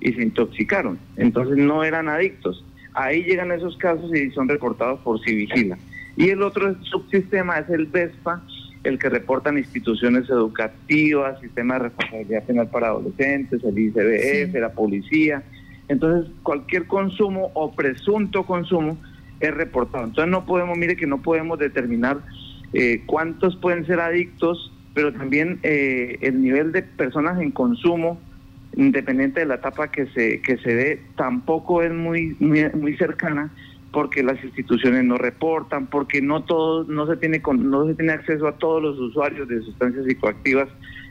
y 0.00 0.12
se 0.12 0.22
intoxicaron, 0.22 0.98
entonces 1.16 1.56
no 1.56 1.82
eran 1.82 2.08
adictos. 2.08 2.64
Ahí 2.92 3.22
llegan 3.22 3.52
esos 3.52 3.76
casos 3.76 4.14
y 4.14 4.30
son 4.32 4.48
reportados 4.48 5.00
por 5.00 5.22
Civigila. 5.24 5.78
Y 6.16 6.28
el 6.28 6.42
otro 6.42 6.74
subsistema 6.84 7.58
es 7.58 7.70
el 7.70 7.86
VESPA, 7.86 8.42
el 8.84 8.98
que 8.98 9.08
reportan 9.08 9.58
instituciones 9.58 10.28
educativas, 10.28 11.40
sistema 11.40 11.74
de 11.74 11.80
responsabilidad 11.80 12.44
penal 12.44 12.68
para 12.68 12.88
adolescentes, 12.88 13.62
el 13.62 13.78
ICBF, 13.78 14.54
la 14.60 14.72
policía. 14.72 15.42
Entonces, 15.88 16.30
cualquier 16.42 16.86
consumo 16.86 17.50
o 17.54 17.72
presunto 17.72 18.44
consumo 18.44 18.98
es 19.38 19.54
reportado. 19.54 20.04
Entonces, 20.04 20.30
no 20.30 20.44
podemos, 20.44 20.76
mire 20.76 20.96
que 20.96 21.06
no 21.06 21.22
podemos 21.22 21.58
determinar 21.58 22.18
eh, 22.72 23.02
cuántos 23.06 23.56
pueden 23.56 23.86
ser 23.86 24.00
adictos, 24.00 24.72
pero 24.94 25.12
también 25.12 25.60
eh, 25.62 26.18
el 26.20 26.42
nivel 26.42 26.72
de 26.72 26.82
personas 26.82 27.40
en 27.40 27.50
consumo, 27.50 28.20
independiente 28.76 29.40
de 29.40 29.46
la 29.46 29.56
etapa 29.56 29.90
que 29.90 30.06
se, 30.06 30.40
que 30.42 30.56
se 30.58 30.74
dé, 30.74 31.02
tampoco 31.16 31.82
es 31.82 31.92
muy, 31.92 32.36
muy, 32.38 32.68
muy 32.74 32.96
cercana 32.96 33.50
porque 33.92 34.22
las 34.22 34.42
instituciones 34.44 35.04
no 35.04 35.16
reportan, 35.16 35.86
porque 35.86 36.22
no 36.22 36.44
todos, 36.44 36.88
no 36.88 37.06
se 37.06 37.16
tiene 37.16 37.42
no 37.58 37.86
se 37.86 37.94
tiene 37.94 38.12
acceso 38.12 38.46
a 38.46 38.56
todos 38.56 38.80
los 38.82 38.98
usuarios 38.98 39.48
de 39.48 39.60
sustancias 39.62 40.04
psicoactivas 40.06 40.68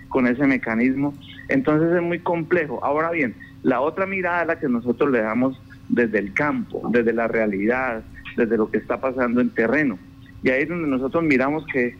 con 0.07 0.27
ese 0.27 0.45
mecanismo. 0.47 1.13
Entonces 1.49 1.93
es 1.93 2.01
muy 2.01 2.19
complejo. 2.19 2.83
Ahora 2.83 3.11
bien, 3.11 3.35
la 3.63 3.81
otra 3.81 4.05
mirada 4.05 4.41
a 4.41 4.45
la 4.45 4.59
que 4.59 4.69
nosotros 4.69 5.11
le 5.11 5.21
damos 5.21 5.59
desde 5.89 6.19
el 6.19 6.33
campo, 6.33 6.89
desde 6.91 7.13
la 7.13 7.27
realidad, 7.27 8.03
desde 8.37 8.57
lo 8.57 8.71
que 8.71 8.77
está 8.77 9.01
pasando 9.01 9.41
en 9.41 9.49
terreno. 9.49 9.97
Y 10.43 10.49
ahí 10.49 10.63
es 10.63 10.69
donde 10.69 10.87
nosotros 10.87 11.23
miramos 11.23 11.65
que 11.71 11.95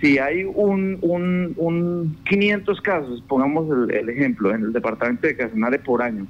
si 0.00 0.18
hay 0.18 0.44
un, 0.44 0.98
un, 1.00 1.54
un 1.56 2.16
500 2.24 2.80
casos, 2.80 3.22
pongamos 3.28 3.68
el, 3.90 4.08
ejemplo, 4.08 4.54
en 4.54 4.62
el 4.62 4.72
departamento 4.72 5.26
de 5.26 5.36
Casanare 5.36 5.78
por 5.78 6.02
año, 6.02 6.26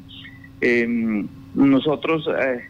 eh, 0.60 1.26
nosotros 1.54 2.28
eh, 2.38 2.62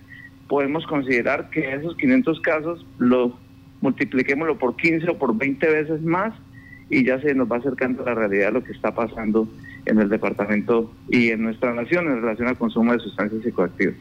podemos 0.48 0.86
considerar 0.86 1.50
que 1.50 1.74
esos 1.74 1.96
500 1.96 2.40
casos 2.40 2.86
lo 2.98 3.36
multipliquémoslo 3.80 4.58
por 4.58 4.76
15 4.76 5.10
o 5.10 5.18
por 5.18 5.36
20 5.36 5.66
veces 5.66 6.02
más 6.02 6.34
y 6.88 7.04
ya 7.04 7.20
se 7.20 7.34
nos 7.34 7.50
va 7.50 7.56
acercando 7.56 8.02
a 8.02 8.06
la 8.06 8.14
realidad 8.14 8.46
de 8.46 8.52
lo 8.52 8.64
que 8.64 8.72
está 8.72 8.94
pasando 8.94 9.48
en 9.86 9.98
el 9.98 10.08
departamento 10.08 10.92
y 11.08 11.30
en 11.30 11.42
nuestra 11.42 11.74
nación 11.74 12.06
en 12.06 12.20
relación 12.20 12.48
al 12.48 12.56
consumo 12.56 12.92
de 12.92 13.00
sustancias 13.00 13.42
psicoactivas. 13.42 13.96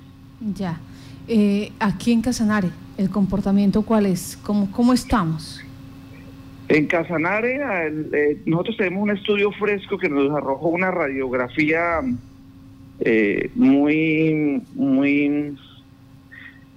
Ya. 0.55 0.79
Eh, 1.27 1.71
aquí 1.79 2.11
en 2.11 2.21
Casanare, 2.21 2.69
¿el 2.97 3.09
comportamiento 3.09 3.83
cuál 3.83 4.05
es? 4.05 4.37
¿Cómo, 4.43 4.71
cómo 4.71 4.93
estamos? 4.93 5.63
En 6.67 6.87
Casanare, 6.87 7.59
eh, 8.13 8.41
nosotros 8.45 8.77
tenemos 8.77 9.03
un 9.03 9.11
estudio 9.11 9.51
fresco 9.51 9.97
que 9.97 10.07
nos 10.07 10.31
arrojó 10.31 10.69
una 10.69 10.89
radiografía 10.89 11.99
eh, 13.01 13.49
muy, 13.55 14.61
muy 14.75 15.57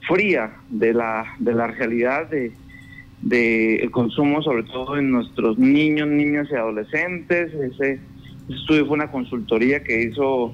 fría 0.08 0.52
de 0.68 0.94
la, 0.94 1.36
de 1.38 1.54
la 1.54 1.68
realidad 1.68 2.28
de, 2.28 3.76
el 3.76 3.90
consumo, 3.90 4.42
sobre 4.42 4.64
todo 4.64 4.98
en 4.98 5.10
nuestros 5.10 5.58
niños, 5.58 6.08
niñas 6.08 6.48
y 6.50 6.56
adolescentes. 6.56 7.54
Ese, 7.54 8.00
estudio 8.48 8.86
fue 8.86 8.96
una 8.96 9.10
consultoría 9.10 9.84
que 9.84 10.02
hizo 10.02 10.52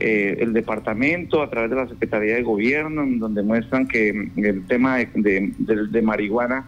eh, 0.00 0.36
el 0.40 0.52
departamento 0.52 1.42
a 1.42 1.50
través 1.50 1.70
de 1.70 1.76
la 1.76 1.88
Secretaría 1.88 2.36
de 2.36 2.42
Gobierno, 2.42 3.04
donde 3.06 3.42
muestran 3.42 3.86
que 3.88 4.30
el 4.36 4.66
tema 4.66 4.96
de, 4.96 5.52
de 5.58 6.02
marihuana 6.02 6.66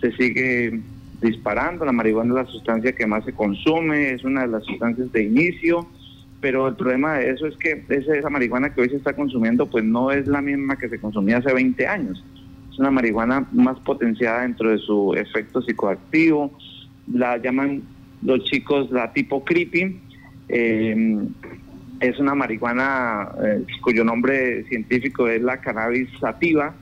se 0.00 0.12
sigue 0.12 0.80
disparando. 1.20 1.84
La 1.84 1.92
marihuana 1.92 2.30
es 2.40 2.46
la 2.46 2.52
sustancia 2.52 2.92
que 2.92 3.06
más 3.06 3.24
se 3.24 3.32
consume, 3.32 4.12
es 4.12 4.24
una 4.24 4.42
de 4.42 4.48
las 4.48 4.64
sustancias 4.64 5.10
de 5.12 5.22
inicio 5.22 5.86
pero 6.40 6.68
el 6.68 6.76
problema 6.76 7.14
de 7.14 7.30
eso 7.30 7.46
es 7.46 7.56
que 7.56 7.82
esa 7.88 8.30
marihuana 8.30 8.72
que 8.74 8.82
hoy 8.82 8.88
se 8.88 8.96
está 8.96 9.14
consumiendo 9.14 9.66
pues 9.66 9.84
no 9.84 10.10
es 10.10 10.26
la 10.26 10.42
misma 10.42 10.76
que 10.76 10.88
se 10.88 11.00
consumía 11.00 11.38
hace 11.38 11.52
20 11.52 11.86
años. 11.86 12.24
Es 12.70 12.78
una 12.78 12.90
marihuana 12.90 13.46
más 13.52 13.78
potenciada 13.80 14.42
dentro 14.42 14.70
de 14.70 14.78
su 14.78 15.14
efecto 15.14 15.62
psicoactivo, 15.62 16.56
la 17.12 17.38
llaman 17.38 17.82
los 18.22 18.44
chicos 18.44 18.90
la 18.90 19.12
tipo 19.12 19.44
creepy, 19.44 19.98
eh, 20.48 21.26
es 22.00 22.18
una 22.18 22.34
marihuana 22.34 23.30
eh, 23.44 23.64
cuyo 23.82 24.04
nombre 24.04 24.64
científico 24.64 25.28
es 25.28 25.42
la 25.42 25.60
cannabis 25.60 26.08
sativa, 26.20 26.74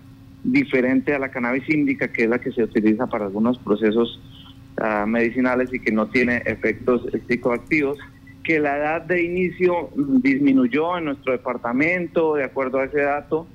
diferente 0.42 1.14
a 1.14 1.18
la 1.18 1.30
cannabis 1.30 1.68
índica, 1.68 2.08
que 2.08 2.24
es 2.24 2.28
la 2.28 2.38
que 2.38 2.52
se 2.52 2.62
utiliza 2.62 3.06
para 3.06 3.26
algunos 3.26 3.58
procesos 3.58 4.20
ah, 4.78 5.06
medicinales 5.06 5.72
y 5.72 5.80
que 5.80 5.92
no 5.92 6.06
tiene 6.08 6.42
efectos 6.44 7.06
psicoactivos 7.26 7.98
que 8.44 8.60
la 8.60 8.76
edad 8.76 9.02
de 9.02 9.24
inicio 9.24 9.88
disminuyó 9.96 10.98
en 10.98 11.06
nuestro 11.06 11.32
departamento, 11.32 12.34
de 12.34 12.44
acuerdo 12.44 12.78
a 12.78 12.84
ese 12.84 13.00
dato 13.00 13.46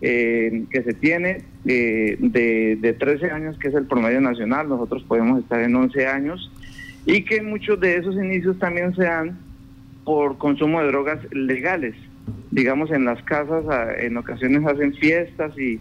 eh, 0.00 0.64
que 0.70 0.82
se 0.84 0.94
tiene, 0.94 1.42
eh, 1.66 2.16
de, 2.20 2.76
de 2.80 2.92
13 2.92 3.30
años, 3.32 3.58
que 3.58 3.68
es 3.68 3.74
el 3.74 3.86
promedio 3.86 4.20
nacional, 4.20 4.68
nosotros 4.68 5.02
podemos 5.02 5.40
estar 5.40 5.60
en 5.60 5.74
11 5.74 6.06
años, 6.06 6.52
y 7.04 7.24
que 7.24 7.42
muchos 7.42 7.80
de 7.80 7.96
esos 7.96 8.14
inicios 8.14 8.56
también 8.58 8.94
se 8.94 9.02
dan 9.02 9.36
por 10.06 10.38
consumo 10.38 10.80
de 10.80 10.86
drogas 10.86 11.18
legales. 11.32 11.94
Digamos, 12.50 12.90
en 12.90 13.04
las 13.04 13.22
casas 13.24 13.64
en 13.98 14.16
ocasiones 14.16 14.64
hacen 14.64 14.94
fiestas 14.94 15.52
y, 15.58 15.78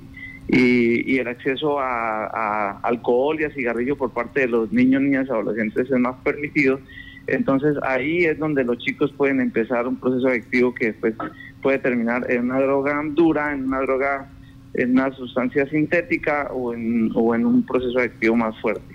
y, 0.50 1.18
el 1.18 1.30
acceso 1.30 1.80
a, 1.80 2.80
alcohol 2.82 3.40
y 3.40 3.46
a 3.46 3.52
cigarrillo 3.52 3.96
por 3.96 4.12
parte 4.12 4.42
de 4.42 4.48
los 4.48 4.74
niños, 4.74 5.02
niñas 5.02 5.28
y 5.30 5.32
adolescentes 5.32 5.90
es 5.90 6.00
más 6.00 6.16
permitido 6.24 6.82
entonces 7.28 7.76
ahí 7.84 8.26
es 8.26 8.38
donde 8.38 8.64
los 8.64 8.78
chicos 8.80 9.12
pueden 9.14 9.42
empezar 9.42 9.88
un 9.88 9.96
proceso 9.96 10.28
adictivo 10.28 10.74
que 10.74 10.88
después 10.88 11.16
puede 11.62 11.80
terminar 11.80 12.30
en 12.30 12.46
una 12.46 12.60
droga 12.60 13.02
dura, 13.14 13.52
en 13.54 13.66
una 13.66 13.80
droga, 13.80 14.30
en 14.76 14.92
una 14.92 15.12
sustancia 15.12 15.68
sintética 15.68 16.50
o 16.54 16.74
en, 16.74 17.10
o 17.16 17.34
en 17.34 17.46
un 17.46 17.66
proceso 17.66 18.00
adictivo 18.00 18.36
más 18.36 18.60
fuerte. 18.62 18.95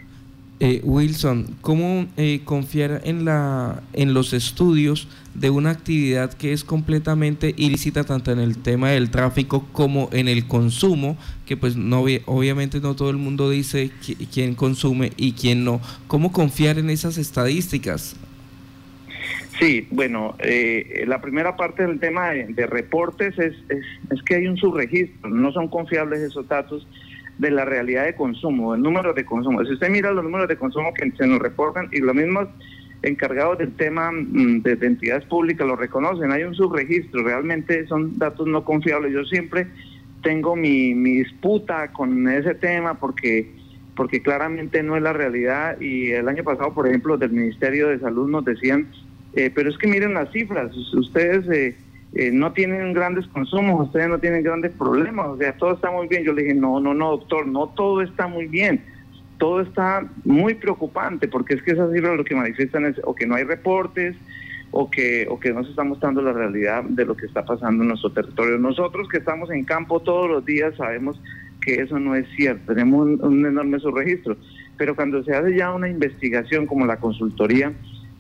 Eh, 0.62 0.82
Wilson, 0.84 1.56
¿cómo 1.62 2.06
eh, 2.18 2.42
confiar 2.44 3.00
en, 3.04 3.24
la, 3.24 3.82
en 3.94 4.12
los 4.12 4.34
estudios 4.34 5.08
de 5.34 5.48
una 5.48 5.70
actividad 5.70 6.34
que 6.34 6.52
es 6.52 6.64
completamente 6.64 7.54
ilícita 7.56 8.04
tanto 8.04 8.30
en 8.30 8.40
el 8.40 8.58
tema 8.58 8.90
del 8.90 9.08
tráfico 9.08 9.66
como 9.72 10.10
en 10.12 10.28
el 10.28 10.46
consumo, 10.46 11.16
que 11.46 11.56
pues 11.56 11.76
no 11.76 12.04
obviamente 12.26 12.80
no 12.80 12.94
todo 12.94 13.08
el 13.08 13.16
mundo 13.16 13.48
dice 13.48 13.90
quién 14.34 14.54
consume 14.54 15.12
y 15.16 15.32
quién 15.32 15.64
no? 15.64 15.80
¿Cómo 16.08 16.30
confiar 16.30 16.78
en 16.78 16.90
esas 16.90 17.16
estadísticas? 17.16 18.14
Sí, 19.58 19.86
bueno, 19.90 20.36
eh, 20.40 21.04
la 21.06 21.22
primera 21.22 21.56
parte 21.56 21.86
del 21.86 21.98
tema 21.98 22.32
de, 22.32 22.66
reportes 22.66 23.38
es, 23.38 23.54
es, 23.70 23.84
es 24.10 24.22
que 24.26 24.34
hay 24.34 24.46
un 24.46 24.58
subregistro, 24.58 25.30
no 25.30 25.52
son 25.52 25.68
confiables 25.68 26.20
esos 26.20 26.46
datos 26.48 26.86
de 27.38 27.50
la 27.50 27.64
realidad 27.64 28.04
de 28.04 28.14
consumo, 28.14 28.72
del 28.72 28.82
número 28.82 29.12
de 29.14 29.24
consumo. 29.24 29.64
Si 29.64 29.72
usted 29.72 29.90
mira 29.90 30.12
los 30.12 30.24
números 30.24 30.48
de 30.48 30.56
consumo 30.56 30.92
que 30.94 31.10
se 31.12 31.26
nos 31.26 31.38
reportan 31.38 31.88
y 31.92 32.00
los 32.00 32.14
mismos 32.14 32.48
encargados 33.02 33.58
del 33.58 33.72
tema 33.76 34.12
mm, 34.12 34.62
de, 34.62 34.72
entidades 34.86 35.24
públicas 35.24 35.66
lo 35.66 35.76
reconocen, 35.76 36.32
hay 36.32 36.42
un 36.44 36.54
subregistro, 36.54 37.22
realmente 37.22 37.86
son 37.86 38.18
datos 38.18 38.46
no 38.46 38.64
confiables. 38.64 39.12
Yo 39.12 39.24
siempre 39.24 39.68
tengo 40.22 40.54
mi, 40.54 40.92
disputa 40.92 41.92
con 41.92 42.28
ese 42.28 42.54
tema 42.54 42.94
porque 42.94 43.58
porque 43.96 44.22
claramente 44.22 44.82
no 44.82 44.96
es 44.96 45.02
la 45.02 45.12
realidad 45.12 45.78
y 45.78 46.12
el 46.12 46.26
año 46.26 46.42
pasado, 46.42 46.72
por 46.72 46.86
ejemplo, 46.86 47.18
del 47.18 47.32
Ministerio 47.32 47.88
de 47.88 47.98
Salud 47.98 48.30
nos 48.30 48.46
decían, 48.46 48.86
eh, 49.34 49.50
pero 49.54 49.68
es 49.68 49.76
que 49.76 49.88
miren 49.88 50.14
las 50.14 50.30
cifras, 50.32 50.74
ustedes... 50.94 51.46
Eh, 51.48 51.76
eh, 52.12 52.30
no 52.32 52.52
tienen 52.52 52.92
grandes 52.92 53.26
consumos, 53.28 53.86
ustedes 53.86 54.08
no 54.08 54.18
tienen 54.18 54.42
grandes 54.42 54.72
problemas, 54.72 55.26
o 55.28 55.36
sea, 55.36 55.56
todo 55.56 55.74
está 55.74 55.90
muy 55.90 56.08
bien. 56.08 56.24
Yo 56.24 56.32
le 56.32 56.42
dije, 56.42 56.54
no, 56.54 56.80
no, 56.80 56.92
no, 56.92 57.10
doctor, 57.10 57.46
no 57.46 57.68
todo 57.68 58.02
está 58.02 58.26
muy 58.26 58.46
bien, 58.46 58.82
todo 59.38 59.60
está 59.60 60.08
muy 60.24 60.54
preocupante, 60.54 61.28
porque 61.28 61.54
es 61.54 61.62
que 61.62 61.72
esas 61.72 61.92
cifras 61.92 62.16
lo 62.16 62.24
que 62.24 62.34
manifiestan 62.34 62.86
es 62.86 63.00
o 63.04 63.14
que 63.14 63.26
no 63.26 63.36
hay 63.36 63.44
reportes, 63.44 64.16
o 64.72 64.90
que, 64.90 65.26
o 65.28 65.38
que 65.38 65.52
no 65.52 65.64
se 65.64 65.70
está 65.70 65.84
mostrando 65.84 66.22
la 66.22 66.32
realidad 66.32 66.84
de 66.84 67.04
lo 67.04 67.16
que 67.16 67.26
está 67.26 67.44
pasando 67.44 67.82
en 67.82 67.88
nuestro 67.88 68.12
territorio. 68.12 68.58
Nosotros 68.58 69.08
que 69.08 69.18
estamos 69.18 69.50
en 69.50 69.64
campo 69.64 70.00
todos 70.00 70.28
los 70.28 70.44
días 70.44 70.74
sabemos 70.76 71.20
que 71.60 71.74
eso 71.74 71.98
no 71.98 72.14
es 72.14 72.26
cierto, 72.36 72.72
tenemos 72.72 73.06
un, 73.06 73.24
un 73.24 73.46
enorme 73.46 73.78
subregistro, 73.78 74.36
pero 74.76 74.96
cuando 74.96 75.22
se 75.22 75.34
hace 75.34 75.54
ya 75.54 75.72
una 75.72 75.88
investigación 75.88 76.66
como 76.66 76.86
la 76.86 76.96
consultoría, 76.96 77.72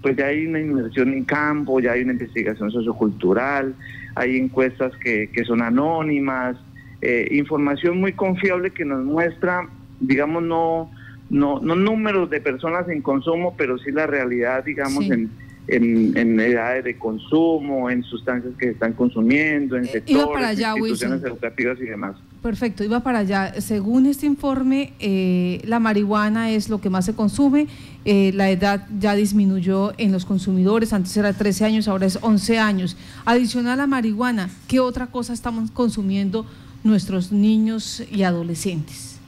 pues 0.02 0.16
ya 0.16 0.26
hay 0.26 0.46
una 0.46 0.60
inversión 0.60 1.12
en 1.12 1.24
campo, 1.24 1.80
ya 1.80 1.92
hay 1.92 2.02
una 2.02 2.12
investigación 2.12 2.70
sociocultural, 2.70 3.74
hay 4.14 4.36
encuestas 4.36 4.92
que, 5.02 5.30
que 5.32 5.44
son 5.44 5.62
anónimas, 5.62 6.56
eh, 7.02 7.28
información 7.32 7.98
muy 8.00 8.12
confiable 8.12 8.70
que 8.70 8.84
nos 8.84 9.04
muestra, 9.04 9.68
digamos, 10.00 10.42
no, 10.42 10.90
no, 11.28 11.60
no 11.60 11.76
números 11.76 12.30
de 12.30 12.40
personas 12.40 12.88
en 12.88 13.02
consumo, 13.02 13.54
pero 13.56 13.78
sí 13.78 13.90
la 13.90 14.06
realidad, 14.06 14.64
digamos, 14.64 15.10
en, 15.10 15.30
en, 15.68 16.40
edades 16.40 16.84
de 16.84 16.96
consumo, 16.96 17.90
en 17.90 18.02
sustancias 18.02 18.52
que 18.58 18.66
se 18.66 18.72
están 18.72 18.92
consumiendo, 18.94 19.76
en 19.76 19.86
sectores, 19.86 20.58
instituciones 20.58 21.22
educativas 21.22 21.78
y 21.80 21.84
demás. 21.84 22.16
Perfecto, 22.42 22.82
iba 22.82 23.00
para 23.00 23.18
allá. 23.18 23.60
Según 23.60 24.06
este 24.06 24.24
informe, 24.24 24.94
eh, 24.98 25.60
la 25.64 25.78
marihuana 25.78 26.50
es 26.50 26.70
lo 26.70 26.80
que 26.80 26.88
más 26.88 27.04
se 27.04 27.14
consume. 27.14 27.66
Eh, 28.06 28.32
la 28.34 28.48
edad 28.48 28.86
ya 28.98 29.14
disminuyó 29.14 29.92
en 29.98 30.10
los 30.10 30.24
consumidores, 30.24 30.94
antes 30.94 31.14
era 31.18 31.34
13 31.34 31.66
años, 31.66 31.86
ahora 31.86 32.06
es 32.06 32.18
11 32.22 32.58
años. 32.58 32.96
Adicional 33.26 33.74
a 33.74 33.76
la 33.76 33.86
marihuana, 33.86 34.48
¿qué 34.68 34.80
otra 34.80 35.08
cosa 35.08 35.34
estamos 35.34 35.70
consumiendo 35.70 36.46
nuestros 36.82 37.30
niños 37.30 38.02
y 38.10 38.22
adolescentes? 38.22 39.20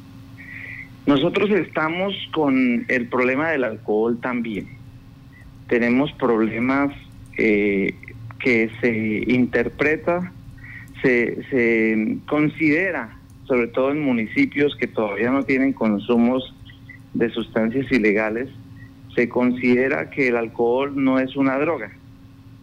Nosotros 1.04 1.50
estamos 1.50 2.14
con 2.32 2.86
el 2.88 3.08
problema 3.08 3.50
del 3.50 3.64
alcohol 3.64 4.18
también. 4.22 4.68
Tenemos 5.68 6.10
problemas 6.12 6.94
eh, 7.36 7.94
que 8.38 8.70
se 8.80 9.30
interpreta 9.30 10.32
se, 11.02 12.18
considera, 12.26 13.18
sobre 13.44 13.68
todo 13.68 13.90
en 13.90 14.00
municipios 14.00 14.76
que 14.76 14.86
todavía 14.86 15.30
no 15.30 15.42
tienen 15.42 15.72
consumos 15.72 16.54
de 17.14 17.28
sustancias 17.30 17.90
ilegales, 17.90 18.48
se 19.14 19.28
considera 19.28 20.10
que 20.10 20.28
el 20.28 20.36
alcohol 20.36 20.92
no 20.94 21.18
es 21.18 21.36
una 21.36 21.58
droga 21.58 21.90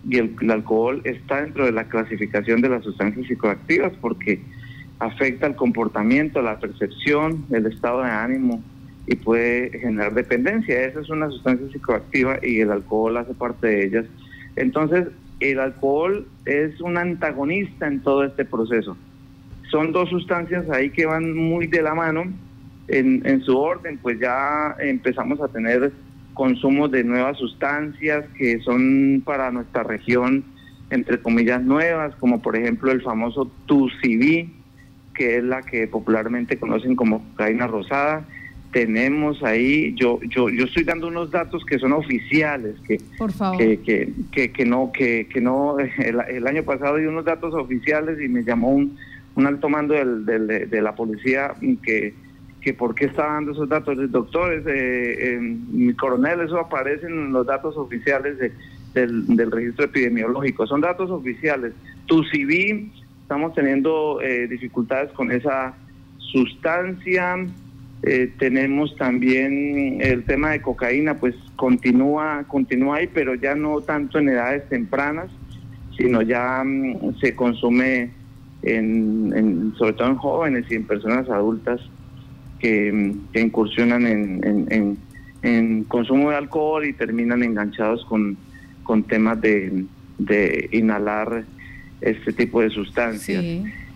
y 0.08 0.18
el, 0.18 0.36
alcohol 0.50 1.02
está 1.04 1.42
dentro 1.42 1.66
de 1.66 1.72
la 1.72 1.84
clasificación 1.84 2.62
de 2.62 2.70
las 2.70 2.84
sustancias 2.84 3.28
psicoactivas 3.28 3.94
porque 4.02 4.42
afecta 4.98 5.48
el 5.48 5.56
comportamiento, 5.56 6.42
la 6.42 6.60
percepción, 6.60 7.46
el 7.52 7.66
estado 7.68 8.02
de 8.02 8.10
ánimo 8.10 8.64
y 9.06 9.16
puede 9.16 9.78
generar 9.80 10.14
dependencia. 10.14 10.84
Esa 10.84 11.02
es 11.02 11.10
una 11.10 11.30
sustancia 11.30 11.68
psicoactiva 11.72 12.40
y 12.42 12.62
el 12.62 12.72
alcohol 12.72 13.18
hace 13.18 13.34
parte 13.34 13.68
de 13.68 13.86
ellas. 13.86 14.06
Entonces, 14.56 15.08
el 15.40 15.60
alcohol 15.60 16.28
es 16.46 16.80
un 16.82 16.98
antagonista 16.98 17.88
en 17.88 18.02
todo 18.02 18.24
este 18.24 18.46
proceso. 18.46 18.98
Son 19.72 19.92
dos 19.92 20.10
sustancias 20.10 20.70
ahí 20.70 20.90
que 20.90 21.06
van 21.06 21.34
muy 21.34 21.68
de 21.68 21.82
la 21.82 21.94
mano 21.94 22.26
en, 22.88 23.42
su 23.44 23.56
orden, 23.56 24.00
pues 24.02 24.20
ya 24.20 24.76
empezamos 24.80 25.40
a 25.42 25.48
tener 25.48 25.92
consumos 26.34 26.90
de 26.92 27.04
nuevas 27.04 27.38
sustancias 27.38 28.26
que 28.36 28.60
son 28.62 29.22
para 29.24 29.52
nuestra 29.52 29.84
región, 29.84 30.44
entre 30.90 31.22
comillas, 31.22 31.62
nuevas, 31.62 32.16
como 32.16 32.42
por 32.42 32.56
ejemplo 32.56 32.92
el 32.92 33.04
famoso 33.04 33.52
TUCB, 33.68 34.50
que 35.14 35.38
es 35.38 35.44
la 35.44 35.62
que 35.62 35.88
popularmente 35.88 36.58
conocen 36.58 36.96
como 36.96 37.24
cocaína 37.30 37.68
rosada, 37.68 38.26
tenemos 38.72 39.42
ahí, 39.44 39.94
yo, 39.96 40.20
yo, 40.30 40.50
yo 40.50 40.66
estoy 40.66 40.84
dando 40.84 41.08
unos 41.08 41.32
datos 41.32 41.66
que 41.66 41.80
son 41.80 41.94
oficiales, 41.94 42.76
que, 42.88 42.98
que, 43.58 44.14
que, 44.32 44.52
que, 44.52 44.66
no, 44.66 44.92
que, 44.92 45.28
que 45.28 45.42
no, 45.42 45.78
el, 45.98 46.48
año 46.48 46.64
pasado 46.64 46.98
di 46.98 47.06
unos 47.06 47.26
datos 47.26 47.54
oficiales 47.56 48.22
y 48.22 48.28
me 48.28 48.44
llamó 48.44 48.70
un, 48.70 48.98
un 49.36 49.48
alto 49.48 49.70
mando 49.70 49.96
del, 49.96 50.26
de 50.26 50.82
la 50.82 50.96
policía 50.96 51.56
que, 51.84 52.14
que 52.62 52.74
por 52.74 52.94
qué 52.94 53.06
estaba 53.06 53.34
dando 53.34 53.52
esos 53.54 53.70
datos. 53.70 53.98
Doctores, 54.12 54.64
eh, 54.68 55.38
mi 55.40 55.94
coronel, 55.94 56.42
eso 56.42 56.60
aparece 56.60 57.08
en 57.08 57.32
los 57.32 57.46
datos 57.46 57.76
oficiales 57.78 58.38
del, 58.94 59.36
del 59.36 59.52
registro 59.52 59.86
epidemiológico, 59.86 60.68
son 60.68 60.82
datos 60.82 61.10
oficiales. 61.10 61.74
Tu 62.06 62.24
CV, 62.24 62.90
estamos 63.22 63.54
teniendo 63.54 64.22
eh, 64.22 64.48
dificultades 64.48 65.12
con 65.14 65.32
esa 65.32 65.74
sustancia 66.18 67.38
eh, 68.04 68.32
tenemos 68.40 68.96
también 68.96 69.98
el 70.02 70.24
tema 70.24 70.52
de 70.52 70.62
cocaína, 70.62 71.16
pues 71.16 71.36
continúa, 71.58 72.46
continúa 72.48 72.98
ahí, 72.98 73.10
pero 73.14 73.36
ya 73.36 73.56
no 73.56 73.82
tanto 73.82 74.20
en 74.20 74.30
edades 74.30 74.68
tempranas, 74.70 75.30
sino 75.98 76.22
ya 76.22 76.64
mm, 76.64 77.20
se 77.20 77.36
consume 77.36 78.12
en, 78.62 79.74
sobre 79.78 79.94
todo 79.94 80.08
en 80.08 80.16
jóvenes 80.16 80.66
y 80.70 80.76
en 80.76 80.86
personas 80.86 81.30
adultas 81.30 81.82
que, 82.60 82.92
mm, 82.92 83.38
incursionan 83.38 84.08
en, 84.08 84.98
en, 85.42 85.84
consumo 85.86 86.30
de 86.30 86.38
alcohol 86.38 86.86
y 86.86 86.94
terminan 86.94 87.44
enganchados 87.44 88.06
con, 88.06 88.38
con 88.84 89.04
temas 89.04 89.40
de, 89.42 89.86
de 90.18 90.70
inhalar 90.72 91.44
este 92.02 92.34
tipo 92.34 92.62
de 92.62 92.70
sustancias. 92.70 93.44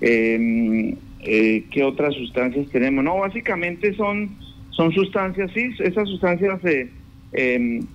Eh, 0.02 0.98
eh, 1.26 1.66
¿Qué 1.72 1.84
otras 1.84 2.14
sustancias 2.16 2.68
tenemos? 2.70 3.04
No, 3.04 3.18
básicamente 3.18 3.94
son, 3.96 4.32
son 4.72 4.92
sustancias, 4.92 5.52
sí, 5.54 5.70
esas 5.80 6.08
sustancias 6.10 6.64
eh, 6.66 6.90
em, 7.32 7.86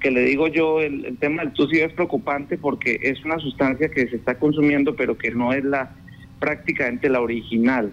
que 0.00 0.10
le 0.10 0.24
digo 0.24 0.48
yo, 0.48 0.80
el, 0.80 1.16
tema 1.18 1.42
del 1.42 1.52
TUSI 1.52 1.80
es 1.80 1.92
preocupante 1.92 2.56
porque 2.56 2.98
es 3.02 3.22
una 3.24 3.38
sustancia 3.38 3.88
que 3.88 4.08
se 4.08 4.16
está 4.16 4.38
consumiendo 4.38 4.96
pero 4.96 5.16
que 5.16 5.30
no 5.30 5.52
es 5.52 5.64
la 5.64 5.94
prácticamente 6.40 7.08
la 7.08 7.20
original. 7.20 7.92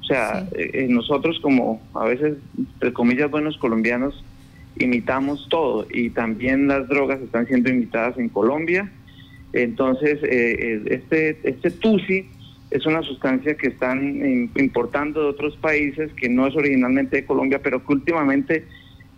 O 0.00 0.04
sea, 0.04 0.46
eh, 0.56 0.86
nosotros 0.88 1.38
como 1.40 1.82
a 1.94 2.04
veces, 2.04 2.36
entre 2.56 2.92
comillas, 2.92 3.30
buenos 3.30 3.58
colombianos, 3.58 4.24
imitamos 4.78 5.46
todo 5.50 5.86
y 5.90 6.10
también 6.10 6.68
las 6.68 6.88
drogas 6.88 7.20
están 7.20 7.46
siendo 7.46 7.70
imitadas 7.70 8.16
en 8.18 8.28
Colombia. 8.28 8.90
Entonces, 9.52 10.18
este, 10.22 11.38
este 11.48 11.70
TUSI 11.70 12.28
es 12.70 12.84
una 12.84 13.02
sustancia 13.02 13.56
que 13.56 13.68
están 13.68 14.50
importando 14.56 15.22
de 15.22 15.28
otros 15.28 15.56
países, 15.56 16.12
que 16.14 16.28
no 16.28 16.46
es 16.46 16.56
originalmente 16.56 17.16
de 17.16 17.24
Colombia, 17.24 17.60
pero 17.62 17.84
que 17.84 17.92
últimamente 17.92 18.64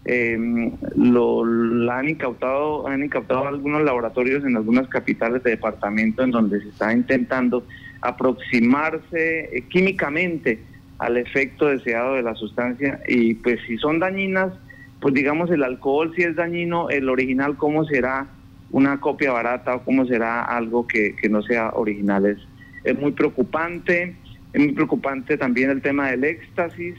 em, 0.04 0.72
lo, 0.96 1.44
la 1.44 1.98
han 1.98 2.10
incautado, 2.10 2.86
han 2.86 3.02
incautado 3.02 3.48
algunos 3.48 3.82
laboratorios 3.82 4.44
en 4.44 4.56
algunas 4.56 4.88
capitales 4.88 5.42
de 5.42 5.50
departamento 5.52 6.22
en 6.22 6.30
donde 6.30 6.60
se 6.60 6.68
está 6.68 6.92
intentando 6.92 7.64
aproximarse 8.02 9.56
eh, 9.56 9.64
químicamente 9.68 10.60
al 10.98 11.16
efecto 11.16 11.66
deseado 11.66 12.14
de 12.14 12.22
la 12.22 12.34
sustancia 12.34 13.00
y 13.08 13.34
pues 13.34 13.60
si 13.66 13.78
son 13.78 13.98
dañinas, 13.98 14.52
pues 15.00 15.14
digamos 15.14 15.50
el 15.50 15.62
alcohol 15.62 16.12
si 16.14 16.22
es 16.22 16.36
dañino, 16.36 16.90
el 16.90 17.08
original 17.08 17.56
cómo 17.56 17.84
será 17.84 18.26
una 18.70 19.00
copia 19.00 19.32
barata 19.32 19.76
o 19.76 19.84
cómo 19.84 20.04
será 20.04 20.44
algo 20.44 20.86
que, 20.86 21.16
que 21.16 21.28
no 21.28 21.42
sea 21.42 21.70
original. 21.70 22.26
Es, 22.26 22.38
es 22.84 22.98
muy 22.98 23.12
preocupante. 23.12 24.14
Es 24.52 24.60
muy 24.60 24.72
preocupante 24.72 25.36
también 25.36 25.70
el 25.70 25.82
tema 25.82 26.10
del 26.10 26.24
éxtasis, 26.24 26.94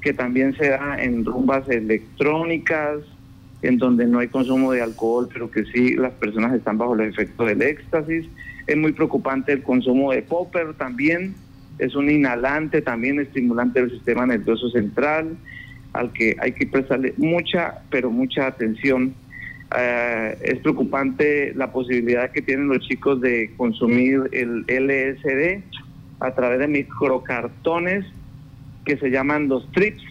que 0.00 0.12
también 0.12 0.56
se 0.56 0.70
da 0.70 1.00
en 1.00 1.24
rumbas 1.24 1.68
electrónicas, 1.68 2.98
en 3.62 3.78
donde 3.78 4.06
no 4.06 4.18
hay 4.18 4.28
consumo 4.28 4.72
de 4.72 4.82
alcohol, 4.82 5.28
pero 5.32 5.50
que 5.50 5.64
sí 5.66 5.94
las 5.94 6.12
personas 6.14 6.52
están 6.54 6.78
bajo 6.78 6.94
el 6.94 7.02
efecto 7.02 7.44
del 7.44 7.62
éxtasis. 7.62 8.26
Es 8.66 8.76
muy 8.76 8.92
preocupante 8.92 9.52
el 9.52 9.62
consumo 9.62 10.12
de 10.12 10.22
popper 10.22 10.74
también, 10.74 11.34
es 11.78 11.94
un 11.94 12.10
inhalante, 12.10 12.82
también 12.82 13.20
estimulante 13.20 13.80
del 13.80 13.90
sistema 13.90 14.26
nervioso 14.26 14.68
central, 14.70 15.36
al 15.92 16.12
que 16.12 16.36
hay 16.40 16.52
que 16.52 16.66
prestarle 16.66 17.14
mucha, 17.16 17.82
pero 17.90 18.10
mucha 18.10 18.46
atención 18.46 19.14
eh, 19.76 20.38
es 20.42 20.58
preocupante 20.60 21.52
la 21.54 21.72
posibilidad 21.72 22.30
que 22.30 22.42
tienen 22.42 22.68
los 22.68 22.80
chicos 22.88 23.20
de 23.20 23.52
consumir 23.56 24.28
el 24.32 24.64
LSD 24.68 25.62
a 26.20 26.34
través 26.34 26.58
de 26.58 26.68
microcartones 26.68 28.04
que 28.84 28.96
se 28.96 29.10
llaman 29.10 29.48
los 29.48 29.70
trips 29.72 30.02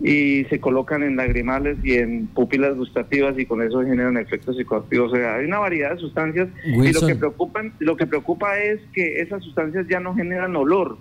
y 0.00 0.44
se 0.50 0.60
colocan 0.60 1.02
en 1.02 1.16
lagrimales 1.16 1.78
y 1.82 1.94
en 1.94 2.26
pupilas 2.26 2.76
gustativas 2.76 3.38
y 3.38 3.46
con 3.46 3.62
eso 3.62 3.82
generan 3.82 4.16
efectos 4.18 4.56
psicoactivos. 4.56 5.12
O 5.12 5.16
sea, 5.16 5.36
hay 5.36 5.46
una 5.46 5.58
variedad 5.58 5.92
de 5.92 6.00
sustancias 6.00 6.48
y 6.64 6.92
lo 6.92 7.06
que 7.06 7.14
preocupan, 7.14 7.72
lo 7.78 7.96
que 7.96 8.06
preocupa 8.06 8.58
es 8.58 8.80
que 8.92 9.20
esas 9.20 9.42
sustancias 9.42 9.86
ya 9.88 10.00
no 10.00 10.14
generan 10.14 10.54
olor, 10.54 10.98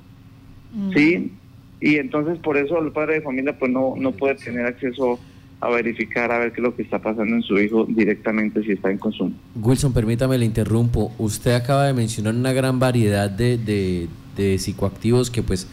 ¿sí? 0.94 1.34
Y 1.82 1.98
entonces 1.98 2.40
por 2.40 2.58
eso 2.58 2.80
el 2.80 2.92
padre 2.92 3.16
de 3.16 3.22
familia 3.22 3.58
pues 3.60 3.72
no 3.72 3.96
no 3.98 4.14
puede 4.14 4.36
tener 4.36 4.66
acceso 4.66 5.20
a 5.66 5.70
verificar 5.70 6.32
a 6.32 6.40
ver 6.40 6.52
qué 6.52 6.62
es 6.62 6.64
lo 6.64 6.76
que 6.76 6.84
está 6.84 7.02
pasando 7.02 7.36
en 7.36 7.42
su 7.42 7.58
hijo 7.60 7.86
directamente 7.90 8.64
si 8.64 8.74
está 8.74 8.92
en 8.92 8.98
consumo. 8.98 9.34
Wilson, 9.56 9.94
permítame, 9.94 10.38
le 10.38 10.46
interrumpo. 10.46 11.12
Usted 11.18 11.54
acaba 11.54 11.86
de 11.86 11.94
mencionar 11.94 12.36
una 12.36 12.54
gran 12.54 12.80
variedad 12.80 13.30
de, 13.30 13.58
de, 13.58 14.60
psicoactivos 14.60 15.32
que 15.32 15.42
pues 15.42 15.68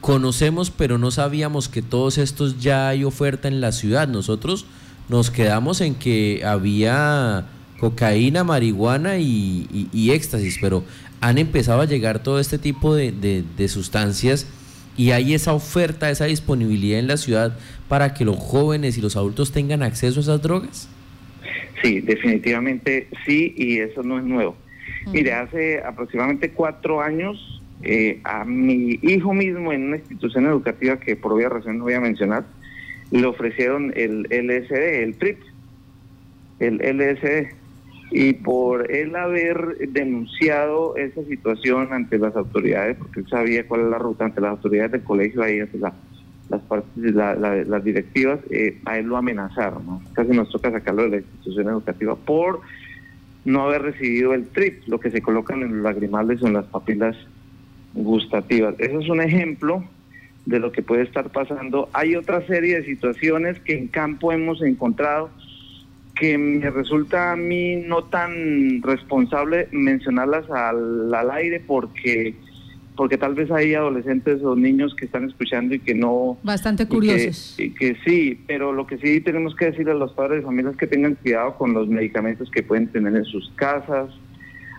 conocemos, 0.00 0.70
pero 0.70 0.98
no 0.98 1.10
sabíamos 1.10 1.68
que 1.68 1.82
todos 1.82 2.18
estos 2.18 2.60
ya 2.60 2.88
hay 2.88 3.04
oferta 3.04 3.48
en 3.48 3.60
la 3.60 3.72
ciudad. 3.72 4.08
Nosotros 4.08 4.66
nos 5.08 5.30
quedamos 5.30 5.80
en 5.80 5.94
que 5.94 6.42
había 6.44 7.46
cocaína, 7.78 8.44
marihuana 8.44 9.18
y, 9.18 9.88
y, 9.92 10.10
éxtasis, 10.10 10.58
pero 10.60 10.84
han 11.20 11.38
empezado 11.38 11.80
a 11.80 11.86
llegar 11.86 12.22
todo 12.22 12.40
este 12.40 12.58
tipo 12.58 12.94
de, 12.94 13.12
de 13.12 13.68
sustancias 13.68 14.46
y 15.00 15.12
hay 15.12 15.32
esa 15.32 15.54
oferta, 15.54 16.10
esa 16.10 16.26
disponibilidad 16.26 16.98
en 16.98 17.06
la 17.06 17.16
ciudad 17.16 17.56
para 17.88 18.12
que 18.12 18.26
los 18.26 18.36
jóvenes 18.36 18.98
y 18.98 19.00
los 19.00 19.16
adultos 19.16 19.50
tengan 19.50 19.82
acceso 19.82 20.20
a 20.20 20.22
esas 20.22 20.42
drogas? 20.42 20.90
Sí, 21.82 22.00
definitivamente 22.00 23.08
sí, 23.24 23.54
y 23.56 23.78
eso 23.78 24.02
no 24.02 24.18
es 24.18 24.24
nuevo. 24.24 24.58
Mire, 25.10 25.32
hace 25.32 25.80
aproximadamente 25.82 26.50
cuatro 26.50 27.00
años, 27.00 27.62
eh, 27.82 28.20
a 28.24 28.44
mi 28.44 28.98
hijo 29.00 29.32
mismo 29.32 29.72
en 29.72 29.84
una 29.84 29.96
institución 29.96 30.44
educativa 30.44 31.00
que 31.00 31.16
por 31.16 31.32
obvia 31.32 31.48
razón 31.48 31.78
no 31.78 31.84
voy 31.84 31.94
a 31.94 32.00
mencionar, 32.00 32.44
le 33.10 33.24
ofrecieron 33.24 33.94
el 33.96 34.26
LSD, 34.30 35.02
el 35.02 35.14
PRIP. 35.14 35.38
el 36.58 36.76
LSD 36.76 37.59
y 38.10 38.32
por 38.32 38.90
él 38.90 39.14
haber 39.14 39.76
denunciado 39.88 40.96
esa 40.96 41.22
situación 41.24 41.92
ante 41.92 42.18
las 42.18 42.34
autoridades, 42.34 42.96
porque 42.96 43.20
él 43.20 43.28
sabía 43.28 43.66
cuál 43.66 43.82
es 43.82 43.86
la 43.88 43.98
ruta 43.98 44.24
ante 44.24 44.40
las 44.40 44.50
autoridades 44.50 44.92
del 44.92 45.02
colegio, 45.02 45.42
ahí 45.42 45.60
ante 45.60 45.78
las 45.78 46.62
partes, 46.62 47.14
las 47.14 47.84
directivas, 47.84 48.40
eh, 48.50 48.80
a 48.84 48.98
él 48.98 49.06
lo 49.06 49.16
amenazaron, 49.16 49.86
¿no? 49.86 50.02
casi 50.12 50.30
nos 50.30 50.50
toca 50.50 50.72
sacarlo 50.72 51.04
de 51.04 51.10
la 51.10 51.16
institución 51.18 51.68
educativa 51.68 52.16
por 52.16 52.60
no 53.44 53.62
haber 53.62 53.82
recibido 53.82 54.34
el 54.34 54.48
TRIP, 54.48 54.88
lo 54.88 54.98
que 54.98 55.10
se 55.10 55.22
colocan 55.22 55.62
en 55.62 55.76
los 55.76 55.82
lagrimales 55.82 56.42
o 56.42 56.48
en 56.48 56.54
las 56.54 56.66
papilas 56.66 57.16
gustativas. 57.94 58.74
Eso 58.78 59.00
es 59.00 59.08
un 59.08 59.20
ejemplo 59.20 59.84
de 60.46 60.58
lo 60.58 60.72
que 60.72 60.82
puede 60.82 61.02
estar 61.02 61.30
pasando. 61.30 61.88
Hay 61.92 62.16
otra 62.16 62.46
serie 62.46 62.80
de 62.80 62.84
situaciones 62.84 63.58
que 63.60 63.78
en 63.78 63.88
campo 63.88 64.32
hemos 64.32 64.62
encontrado 64.62 65.30
que 66.20 66.36
me 66.36 66.68
resulta 66.68 67.32
a 67.32 67.36
mí 67.36 67.76
no 67.76 68.04
tan 68.04 68.82
responsable 68.82 69.68
mencionarlas 69.72 70.48
al, 70.50 71.12
al 71.14 71.30
aire 71.30 71.60
porque 71.66 72.34
porque 72.94 73.16
tal 73.16 73.34
vez 73.34 73.50
hay 73.50 73.72
adolescentes 73.72 74.42
o 74.42 74.54
niños 74.54 74.94
que 74.94 75.06
están 75.06 75.24
escuchando 75.24 75.74
y 75.74 75.78
que 75.78 75.94
no... 75.94 76.36
Bastante 76.42 76.86
curiosos. 76.86 77.58
Y 77.58 77.70
que, 77.70 77.96
sí, 78.04 78.38
pero 78.46 78.74
lo 78.74 78.86
que 78.86 78.98
sí 78.98 79.22
tenemos 79.22 79.56
que 79.56 79.66
decirle 79.70 79.92
a 79.92 79.94
los 79.94 80.12
padres 80.12 80.40
de 80.40 80.44
familias 80.44 80.76
que 80.76 80.86
tengan 80.86 81.14
cuidado 81.14 81.56
con 81.56 81.72
los 81.72 81.88
medicamentos 81.88 82.50
que 82.50 82.62
pueden 82.62 82.88
tener 82.88 83.16
en 83.16 83.24
sus 83.24 83.50
casas. 83.56 84.10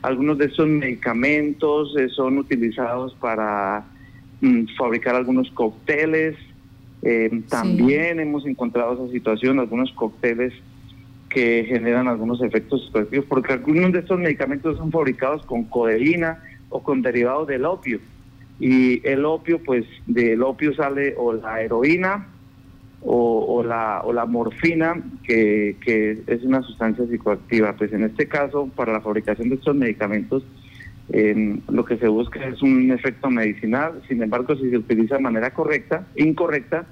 Algunos 0.04 0.38
de 0.38 0.46
estos 0.46 0.68
medicamentos 0.68 1.96
eh, 1.98 2.10
son 2.10 2.38
utilizados 2.38 3.16
para 3.16 3.86
mm, 4.42 4.66
fabricar 4.78 5.16
algunos 5.16 5.50
cócteles. 5.50 6.36
Eh, 7.02 7.42
también 7.50 8.20
hemos 8.20 8.46
encontrado 8.46 8.94
esa 8.94 9.12
situación, 9.12 9.60
algunos 9.60 9.92
cócteles 9.94 10.54
que 11.34 11.66
generan 11.68 12.08
algunos 12.08 12.42
efectos 12.42 12.86
psicoactivos, 12.86 13.26
porque 13.26 13.54
algunos 13.54 13.92
de 13.94 14.00
estos 14.00 14.20
medicamentos 14.20 14.78
son 14.78 14.92
fabricados 14.92 15.46
con 15.46 15.64
codeína 15.64 16.44
o 16.70 16.84
con 16.84 17.02
derivados 17.02 17.48
del 17.48 17.66
opio. 17.66 18.00
Y 18.60 19.06
el 19.08 19.26
opio, 19.26 19.60
pues 19.64 19.86
del 20.06 20.44
opio 20.44 20.74
sale 20.76 21.16
o 21.18 21.34
la 21.34 21.62
heroína 21.62 22.28
o, 23.04 23.64
la, 23.64 24.02
o 24.04 24.14
la 24.14 24.26
morfina, 24.26 25.02
que, 25.24 25.76
que, 25.84 26.22
es 26.28 26.44
una 26.44 26.62
sustancia 26.62 27.06
psicoactiva. 27.08 27.74
Pues 27.76 27.92
en 27.94 28.04
este 28.04 28.28
caso, 28.28 28.70
para 28.76 28.94
la 28.94 29.02
fabricación 29.02 29.50
de 29.50 29.56
estos 29.56 29.76
medicamentos, 29.76 30.44
lo 31.70 31.84
que 31.86 31.98
se 31.98 32.08
busca 32.08 32.46
es 32.46 32.62
un 32.62 32.92
efecto 32.92 33.30
medicinal. 33.30 34.02
Sin 34.08 34.22
embargo, 34.22 34.56
si 34.56 34.70
se 34.70 34.78
utiliza 34.78 35.16
de 35.16 35.24
manera 35.24 35.52
correcta, 35.52 36.08
incorrecta, 36.16 36.86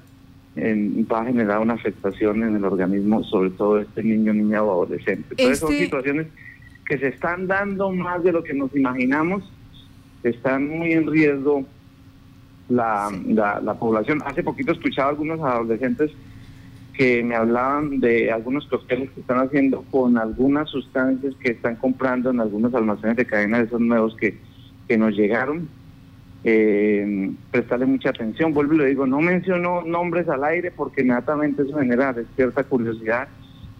va 0.57 1.21
a 1.21 1.25
generar 1.25 1.59
una 1.59 1.75
afectación 1.75 2.43
en 2.43 2.55
el 2.55 2.65
organismo, 2.65 3.23
sobre 3.23 3.51
todo 3.51 3.79
este 3.79 4.03
niño, 4.03 4.33
niña 4.33 4.63
o 4.63 4.83
adolescente. 4.83 5.27
Entonces 5.31 5.59
son 5.59 5.71
este 5.71 5.85
situaciones 5.85 6.27
que 6.87 6.97
se 6.97 7.07
están 7.07 7.47
dando 7.47 7.91
más 7.91 8.23
de 8.23 8.31
lo 8.31 8.43
que 8.43 8.53
nos 8.53 8.75
imaginamos, 8.75 9.43
están 10.23 10.67
muy 10.67 10.93
en 10.93 11.09
riesgo 11.09 11.65
la, 12.67 13.09
la, 13.63 13.73
población. 13.75 14.21
Hace 14.25 14.43
poquito 14.43 14.71
escuchaba 14.71 15.07
a 15.07 15.11
algunos 15.11 15.39
adolescentes 15.39 16.11
que 16.93 17.23
me 17.23 17.35
hablaban 17.35 17.99
de 17.99 18.31
algunos 18.31 18.65
cócteles 18.67 19.09
que 19.11 19.21
están 19.21 19.39
haciendo 19.39 19.83
con 19.89 20.17
algunas 20.17 20.69
sustancias 20.69 21.33
que 21.39 21.51
están 21.51 21.77
comprando 21.77 22.31
en 22.31 22.41
algunos 22.41 22.73
almacenes 22.73 23.15
de 23.15 23.25
cadena 23.25 23.59
de 23.59 23.65
esos 23.65 23.79
nuevos 23.79 24.15
que, 24.17 24.37
que 24.87 24.97
nos 24.97 25.15
llegaron 25.15 25.69
eh, 26.43 27.31
prestarle 27.51 27.85
mucha 27.85 28.09
atención. 28.09 28.53
Vuelvo 28.53 28.73
y 28.75 28.77
le 28.77 28.85
digo, 28.87 29.05
no 29.05 29.19
menciono 29.19 29.81
nombres 29.81 30.27
al 30.29 30.43
aire 30.43 30.71
porque 30.71 31.01
inmediatamente 31.01 31.63
eso 31.63 31.77
genera 31.77 32.15
cierta 32.35 32.63
curiosidad 32.63 33.27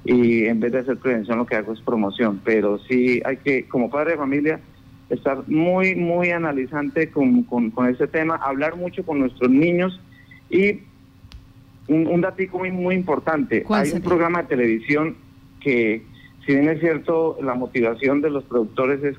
y 0.04 0.46
en 0.46 0.60
vez 0.60 0.72
de 0.72 0.80
hacer 0.80 0.98
prevención 0.98 1.38
lo 1.38 1.46
que 1.46 1.56
hago 1.56 1.74
es 1.74 1.82
promoción. 1.82 2.42
Pero 2.44 2.80
sí 2.80 3.22
hay 3.26 3.38
que, 3.38 3.68
como 3.68 3.90
padre 3.90 4.12
de 4.12 4.18
familia, 4.18 4.60
estar 5.10 5.48
muy, 5.48 5.96
muy 5.96 6.30
analizante 6.32 7.10
con, 7.10 7.44
con, 7.44 7.88
este 7.88 8.08
tema, 8.08 8.36
hablar 8.36 8.76
mucho 8.76 9.06
con 9.06 9.20
nuestros 9.20 9.50
niños 9.50 10.00
y 10.50 10.82
un, 11.88 12.08
un 12.08 12.22
datico 12.22 12.60
muy, 12.60 12.72
muy 12.72 12.96
importante. 12.96 13.66
Hay 13.70 13.92
un 13.92 14.02
programa 14.02 14.44
de 14.44 14.50
televisión 14.50 15.16
que, 15.62 16.04
si 16.46 16.54
bien 16.54 16.70
es 16.70 16.80
cierto, 16.80 17.38
la 17.42 17.56
motivación 17.56 18.22
de 18.22 18.30
los 18.30 18.44
productores 18.44 19.04
es, 19.04 19.18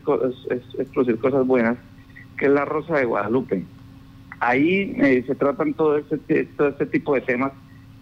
es, 0.51 0.63
es 0.79 0.89
producir 0.89 1.19
cosas 1.19 1.47
buenas, 1.47 1.77
que 2.41 2.47
es 2.47 2.53
la 2.53 2.65
Rosa 2.65 2.97
de 2.97 3.05
Guadalupe. 3.05 3.63
Ahí 4.41 4.97
eh, 4.99 5.23
se 5.27 5.35
tratan 5.35 5.75
todo 5.75 5.99
este, 5.99 6.47
todo 6.57 6.69
este 6.69 6.87
tipo 6.87 7.15
de 7.15 7.21
temas, 7.21 7.53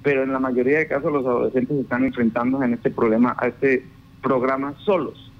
pero 0.05 0.23
en 0.23 0.33
la 0.33 0.39
mayoría 0.39 0.79
de 0.79 0.87
casos 0.87 1.13
los 1.13 1.27
adolescentes 1.27 1.77
están 1.77 2.05
enfrentando 2.05 2.63
en 2.63 2.75
este 2.75 2.91
problema, 2.91 3.35
a 3.37 3.49
este 3.49 3.85
programa 4.23 4.75
solos. 4.85 5.33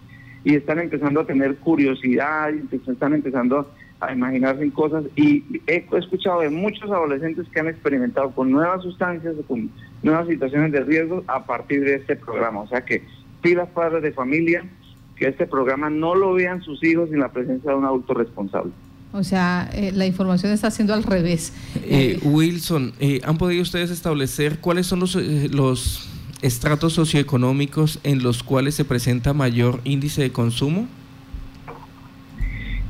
Y 0.43 0.57
están 0.57 0.81
empezando 0.81 1.21
a 1.21 1.27
tener 1.27 1.57
curiosidad, 1.59 2.51
y 2.53 2.91
están 2.91 3.15
empezando 3.15 3.71
a 4.01 4.13
imaginarse 4.13 4.69
cosas. 4.73 5.05
Y 5.15 5.45
he 5.69 5.87
escuchado 5.93 6.41
de 6.41 6.51
muchos 6.51 6.91
adolescentes 6.91 7.47
que 7.53 7.61
han 7.61 7.69
experimentado 7.69 8.33
con 8.33 8.51
nuevas 8.51 8.83
sustancias, 8.83 9.37
con 9.47 9.71
nuevas 10.03 10.27
situaciones 10.27 10.73
de 10.73 10.81
riesgo 10.81 11.23
a 11.29 11.45
partir 11.45 11.85
de 11.85 11.95
este 11.95 12.17
programa. 12.17 12.63
O 12.63 12.67
sea 12.67 12.85
que 12.85 13.05
pilas 13.43 13.69
padres 13.69 14.03
de 14.03 14.11
familia, 14.11 14.65
que 15.15 15.29
este 15.29 15.47
programa 15.47 15.89
no 15.89 16.17
lo 16.17 16.35
vean 16.35 16.63
sus 16.63 16.83
hijos 16.83 17.11
sin 17.11 17.21
la 17.21 17.31
presencia 17.31 17.71
de 17.71 17.77
un 17.77 17.85
adulto 17.85 18.15
responsable. 18.15 18.73
O 19.13 19.25
sea, 19.25 19.71
eh, 19.73 19.93
la 19.95 20.07
información 20.07 20.53
está 20.53 20.67
haciendo 20.67 20.93
al 20.93 21.03
revés. 21.03 21.53
Eh, 21.83 22.21
Wilson, 22.23 22.93
eh, 23.01 23.21
¿han 23.25 23.39
podido 23.39 23.63
ustedes 23.63 23.91
establecer 23.91 24.59
cuáles 24.59 24.87
son 24.87 25.01
los, 25.01 25.15
los 25.15 26.09
estratos 26.43 26.93
socioeconómicos 26.93 28.01
en 28.05 28.23
los 28.23 28.43
cuales 28.43 28.75
se 28.75 28.85
presenta 28.85 29.33
mayor 29.33 29.81
índice 29.85 30.23
de 30.23 30.31
consumo? 30.31 30.87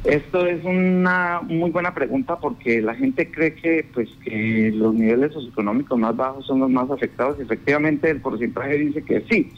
Esto 0.04 0.46
es 0.46 0.64
una 0.64 1.40
muy 1.42 1.70
buena 1.70 1.92
pregunta 1.92 2.38
porque 2.38 2.80
la 2.80 2.94
gente 2.94 3.30
cree 3.30 3.54
que 3.54 3.86
pues 3.92 4.08
que 4.24 4.72
los 4.74 4.94
niveles 4.94 5.32
socioeconómicos 5.32 5.98
más 5.98 6.16
bajos 6.16 6.46
son 6.46 6.60
los 6.60 6.70
más 6.70 6.90
afectados. 6.90 7.38
Efectivamente, 7.38 8.08
el 8.08 8.20
porcentaje 8.20 8.78
dice 8.78 9.02
que 9.02 9.24
sí, 9.28 9.52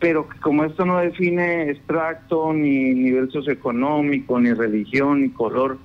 pero 0.00 0.28
como 0.40 0.64
esto 0.64 0.84
no 0.84 0.98
define 0.98 1.70
extracto, 1.70 2.52
ni 2.52 2.94
nivel 2.94 3.30
socioeconómico, 3.30 4.38
ni 4.38 4.52
religión, 4.52 5.22
ni 5.22 5.30
color, 5.30 5.78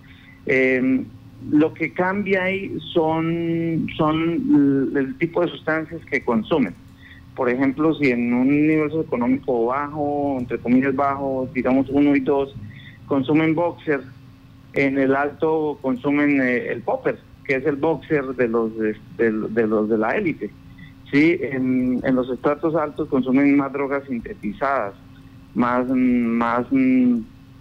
em, 0.45 1.05
lo 1.49 1.73
que 1.73 1.91
cambia 1.93 2.43
ahí 2.43 2.77
son, 2.93 3.87
son 3.97 4.91
el 4.95 5.17
tipo 5.17 5.41
de 5.41 5.49
sustancias 5.49 6.01
que 6.05 6.23
consumen. 6.23 6.73
Por 7.35 7.49
ejemplo, 7.49 7.95
si 7.95 8.11
en 8.11 8.33
un 8.33 8.49
nivel 8.49 8.89
socioeconómico 8.89 9.65
bajo, 9.65 10.37
entre 10.39 10.59
comillas 10.59 10.95
bajo, 10.95 11.49
digamos 11.53 11.87
uno 11.89 12.15
y 12.15 12.19
dos, 12.19 12.55
consumen 13.07 13.55
boxer, 13.55 14.01
en 14.73 14.97
el 14.97 15.15
alto 15.15 15.77
consumen 15.81 16.41
eh, 16.41 16.71
el 16.71 16.81
popper, 16.81 17.17
que 17.45 17.55
es 17.55 17.65
el 17.65 17.75
boxer 17.75 18.23
de 18.35 18.47
los 18.47 18.71
de 18.77 19.67
los 19.67 19.89
de 19.89 19.97
la 19.97 20.11
élite. 20.11 20.51
Sí, 21.11 21.37
en, 21.41 22.01
los 22.13 22.29
estratos 22.29 22.75
altos 22.75 23.07
consumen 23.07 23.55
más 23.55 23.71
drogas 23.71 24.03
sintetizadas, 24.07 24.95
más, 25.53 25.87
más 25.87 26.65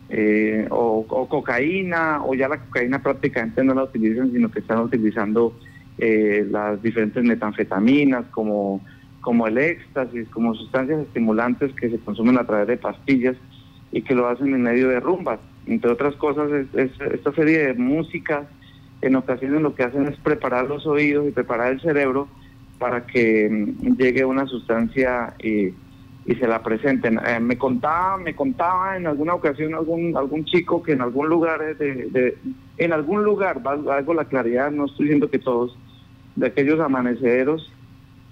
eh, 0.08 0.66
o, 0.70 1.06
cocaína, 1.28 2.22
o 2.24 2.34
ya 2.34 2.48
la 2.48 2.58
cocaína 2.58 3.02
prácticamente 3.02 3.62
no 3.62 3.74
la 3.74 3.84
utilizan, 3.84 4.32
sino 4.32 4.50
que 4.50 4.60
están 4.60 4.78
utilizando 4.78 5.54
eh, 5.98 6.46
las 6.50 6.82
diferentes 6.82 7.22
metanfetaminas 7.22 8.24
como, 8.30 8.80
como 9.20 9.46
el 9.46 9.58
éxtasis, 9.58 10.28
como 10.28 10.54
sustancias 10.54 11.00
estimulantes 11.00 11.72
que 11.74 11.90
se 11.90 11.98
consumen 11.98 12.38
a 12.38 12.46
través 12.46 12.68
de 12.68 12.76
pastillas 12.76 13.36
y 13.90 14.02
que 14.02 14.14
lo 14.14 14.28
hacen 14.28 14.54
en 14.54 14.62
medio 14.62 14.88
de 14.88 15.00
rumbas. 15.00 15.40
Entre 15.66 15.90
otras 15.90 16.16
cosas, 16.16 16.50
esta 16.74 17.32
serie 17.32 17.66
de 17.66 17.74
música 17.74 18.48
en 19.02 19.16
ocasiones 19.16 19.60
lo 19.60 19.74
que 19.74 19.82
hacen 19.82 20.06
es 20.06 20.16
preparar 20.16 20.66
los 20.66 20.86
oídos 20.86 21.28
y 21.28 21.32
preparar 21.32 21.72
el 21.72 21.80
cerebro 21.80 22.28
para 22.82 23.06
que 23.06 23.48
mm, 23.48 23.96
llegue 23.96 24.24
una 24.24 24.44
sustancia 24.46 25.34
y, 25.38 25.72
se 26.38 26.46
la 26.48 26.62
presenten. 26.62 27.18
Eh, 27.26 27.40
me 27.40 27.56
contaba, 27.56 28.16
me 28.16 28.34
contaba 28.34 28.96
en 28.96 29.06
alguna 29.06 29.34
ocasión 29.34 29.74
algún 29.74 30.16
algún 30.16 30.44
chico 30.44 30.80
que 30.80 30.92
en 30.92 31.00
algún 31.00 31.28
lugar 31.28 31.76
de, 31.76 32.38
en 32.78 32.92
algún 32.92 33.24
lugar, 33.24 33.60
algo 33.64 34.14
la 34.14 34.24
claridad, 34.24 34.70
no 34.70 34.86
estoy 34.86 35.06
diciendo 35.06 35.30
que 35.30 35.38
todos, 35.38 35.76
de 36.36 36.46
aquellos 36.46 36.78
amaneceros 36.80 37.72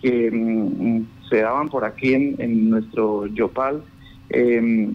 que 0.00 0.30
mm, 0.32 1.28
se 1.28 1.42
daban 1.42 1.68
por 1.68 1.84
aquí 1.84 2.14
en, 2.14 2.70
nuestro 2.70 3.26
Yopal, 3.26 3.82
em, 4.30 4.94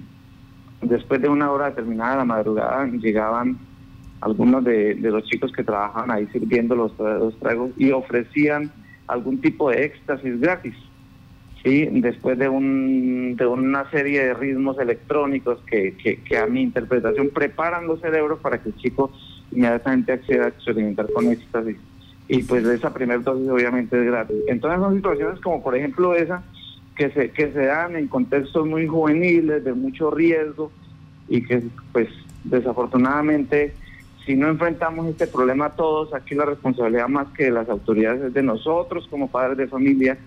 después 0.82 1.22
de 1.22 1.30
una 1.30 1.52
hora 1.52 1.70
determinada 1.70 2.12
de 2.12 2.18
la 2.18 2.26
madrugada 2.26 2.88
llegaban 2.88 3.58
algunos 4.22 4.64
de, 4.64 4.96
los 4.96 5.24
chicos 5.26 5.52
que 5.52 5.64
trabajaban 5.64 6.12
ahí 6.12 6.28
sirviendo 6.34 6.76
los, 6.76 6.98
los 6.98 7.38
tragos 7.40 7.72
y 7.78 7.92
ofrecían 7.92 8.72
algún 9.08 9.40
tipo 9.40 9.70
de 9.70 9.86
éxtasis 9.86 10.40
gratis. 10.40 10.76
¿sí? 11.64 11.88
Después 11.92 12.38
de, 12.38 12.48
un, 12.50 13.36
de 13.36 13.46
una 13.46 13.90
serie 13.90 14.26
de 14.26 14.34
ritmos 14.34 14.80
electrónicos 14.80 15.60
que, 15.66 15.96
que, 15.98 16.38
a 16.38 16.46
mi 16.46 16.62
interpretación 16.62 17.30
preparan 17.30 17.88
los 17.88 18.00
cerebros 18.02 18.40
para 18.40 18.62
que 18.62 18.70
el 18.70 18.76
chico 18.76 19.12
inmediatamente 19.52 20.14
acceda 20.14 20.46
a 20.46 20.50
experimentar 20.50 21.12
con 21.12 21.28
éxtasis. 21.32 21.78
Y 22.28 22.44
pues 22.44 22.66
esa 22.66 22.94
primera 22.94 23.20
dosis 23.20 23.50
obviamente 23.50 23.98
es 24.00 24.06
gratis. 24.06 24.38
Entonces 24.48 24.80
son 24.80 24.96
situaciones 24.96 25.40
como 25.42 25.62
por 25.62 25.76
ejemplo 25.76 26.16
esa 26.16 26.44
que 26.96 27.10
se, 27.12 27.32
que 27.32 27.52
se 27.52 27.66
dan 27.66 27.96
en 27.96 28.08
contextos 28.08 28.66
muy 28.66 28.88
juveniles, 28.88 29.64
de 29.64 29.74
mucho 29.74 30.12
riesgo, 30.12 30.72
y 31.28 31.42
que 31.42 31.64
pues 31.92 32.08
desafortunadamente 32.44 33.74
si 34.26 34.36
no 34.36 34.48
enfrentamos 34.50 35.08
este 35.08 35.28
problema 35.28 35.72
todos, 35.72 36.14
aquí 36.14 36.36
la 36.36 36.46
responsabilidad 36.46 37.08
más 37.08 37.28
que 37.36 37.46
de 37.46 37.52
las 37.52 37.70
autoridades 37.70 38.22
es 38.24 38.34
de 38.34 38.44
nosotros 38.44 39.08
como 39.10 39.30
padres 39.30 39.58
de 39.58 39.68
familia. 39.68 40.18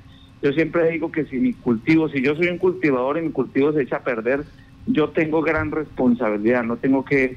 Yo 0.40 0.52
siempre 0.52 0.90
digo 0.90 1.10
que 1.10 1.24
si 1.24 1.38
mi 1.38 1.52
cultivo, 1.52 2.08
si 2.08 2.22
yo 2.22 2.36
soy 2.36 2.48
un 2.48 2.58
cultivador 2.58 3.18
y 3.18 3.22
mi 3.22 3.32
cultivo 3.32 3.72
se 3.72 3.82
echa 3.82 3.96
a 3.96 4.04
perder, 4.04 4.44
yo 4.86 5.08
tengo 5.10 5.42
gran 5.42 5.72
responsabilidad, 5.72 6.62
no 6.62 6.76
tengo 6.76 7.04
que 7.04 7.36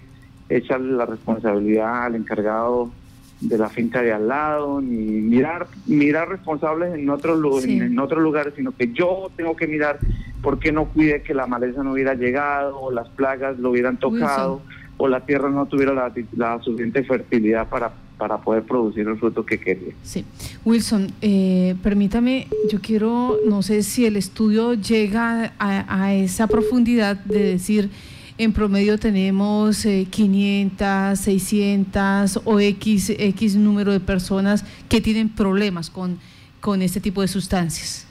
echarle 0.49 0.93
la 0.93 1.05
responsabilidad 1.05 2.05
al 2.05 2.15
encargado 2.15 2.91
de 3.39 3.57
la 3.57 3.69
finca 3.69 4.03
de 4.03 4.13
al 4.13 4.27
lado, 4.27 4.81
ni 4.81 4.97
mirar 4.97 5.67
mirar 5.87 6.29
responsables 6.29 6.93
en 6.93 7.09
otros 7.09 7.65
en 7.65 7.97
otros 7.97 8.21
lugares, 8.21 8.53
sino 8.55 8.71
que 8.71 8.91
yo 8.91 9.31
tengo 9.35 9.55
que 9.55 9.67
mirar 9.67 9.97
por 10.43 10.59
qué 10.59 10.71
no 10.71 10.85
cuide 10.85 11.23
que 11.23 11.33
la 11.33 11.47
maleza 11.47 11.83
no 11.83 11.93
hubiera 11.93 12.13
llegado, 12.13 12.79
o 12.79 12.91
las 12.91 13.09
plagas 13.09 13.57
lo 13.57 13.71
hubieran 13.71 13.97
tocado, 13.97 14.61
o 15.01 15.07
la 15.07 15.25
tierra 15.25 15.49
no 15.49 15.65
tuviera 15.65 15.93
la, 16.37 16.61
suficiente 16.61 17.03
fertilidad 17.03 17.67
para, 17.67 17.91
para 18.19 18.37
poder 18.37 18.61
producir 18.61 19.07
el 19.07 19.17
fruto 19.17 19.43
que 19.43 19.59
quería. 19.59 19.93
Sí. 20.03 20.23
Wilson, 20.63 21.07
eh, 21.21 21.75
permítame, 21.81 22.45
yo 22.69 22.79
quiero, 22.81 23.39
no 23.47 23.63
sé 23.63 23.81
si 23.81 24.05
el 24.05 24.15
estudio 24.15 24.75
llega 24.75 25.53
a, 25.57 26.13
esa 26.13 26.45
profundidad 26.45 27.15
de 27.17 27.43
decir, 27.53 27.89
en 28.37 28.53
promedio 28.53 28.99
tenemos 28.99 29.87
500, 30.11 30.81
eh, 30.81 31.15
600 31.15 32.41
o 32.45 32.59
X, 32.59 33.09
X 33.17 33.55
número 33.55 33.91
de 33.91 34.01
personas 34.01 34.63
que 34.87 35.01
tienen 35.01 35.29
problemas 35.29 35.89
con, 35.89 36.19
con 36.59 36.83
este 36.83 36.99
tipo 36.99 37.21
de 37.21 37.27
sustancias. 37.27 38.05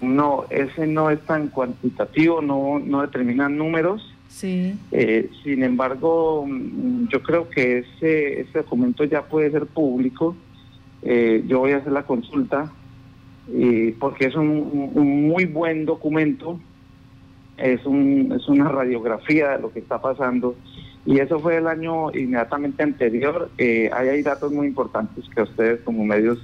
No, 0.00 0.44
ese 0.48 0.86
no 0.86 1.10
es 1.10 1.20
tan 1.22 1.48
cuantitativo, 1.48 2.40
no, 2.40 2.78
no 2.78 3.02
determina 3.02 3.48
números. 3.48 4.09
Sí. 4.30 4.78
Eh, 4.92 5.28
sin 5.44 5.62
embargo, 5.62 6.46
mm, 6.48 7.08
yo 7.08 7.22
creo 7.22 7.50
que 7.50 7.78
ese, 7.78 8.40
ese 8.40 8.58
documento 8.60 9.04
ya 9.04 9.22
puede 9.22 9.50
ser 9.50 9.66
público. 9.66 10.34
Eh, 11.02 11.44
yo 11.46 11.58
voy 11.58 11.72
a 11.72 11.78
hacer 11.78 11.92
la 11.92 12.04
consulta 12.04 12.72
porque 13.98 14.26
es 14.26 14.36
un, 14.36 14.92
muy 15.26 15.44
buen 15.44 15.84
documento, 15.84 16.60
es, 17.56 17.84
un, 17.84 18.32
es 18.36 18.46
una 18.46 18.68
radiografía 18.68 19.50
de 19.50 19.62
lo 19.62 19.72
que 19.72 19.80
está 19.80 20.00
pasando. 20.00 20.54
Y 21.04 21.18
eso 21.18 21.40
fue 21.40 21.56
el 21.56 21.66
año 21.66 22.10
inmediatamente 22.12 22.82
anterior. 22.82 23.50
Eh, 23.58 23.90
ahí 23.92 24.08
hay 24.08 24.22
datos 24.22 24.52
muy 24.52 24.66
importantes 24.68 25.24
que 25.34 25.40
a 25.40 25.44
ustedes 25.44 25.80
como 25.80 26.04
medios 26.04 26.38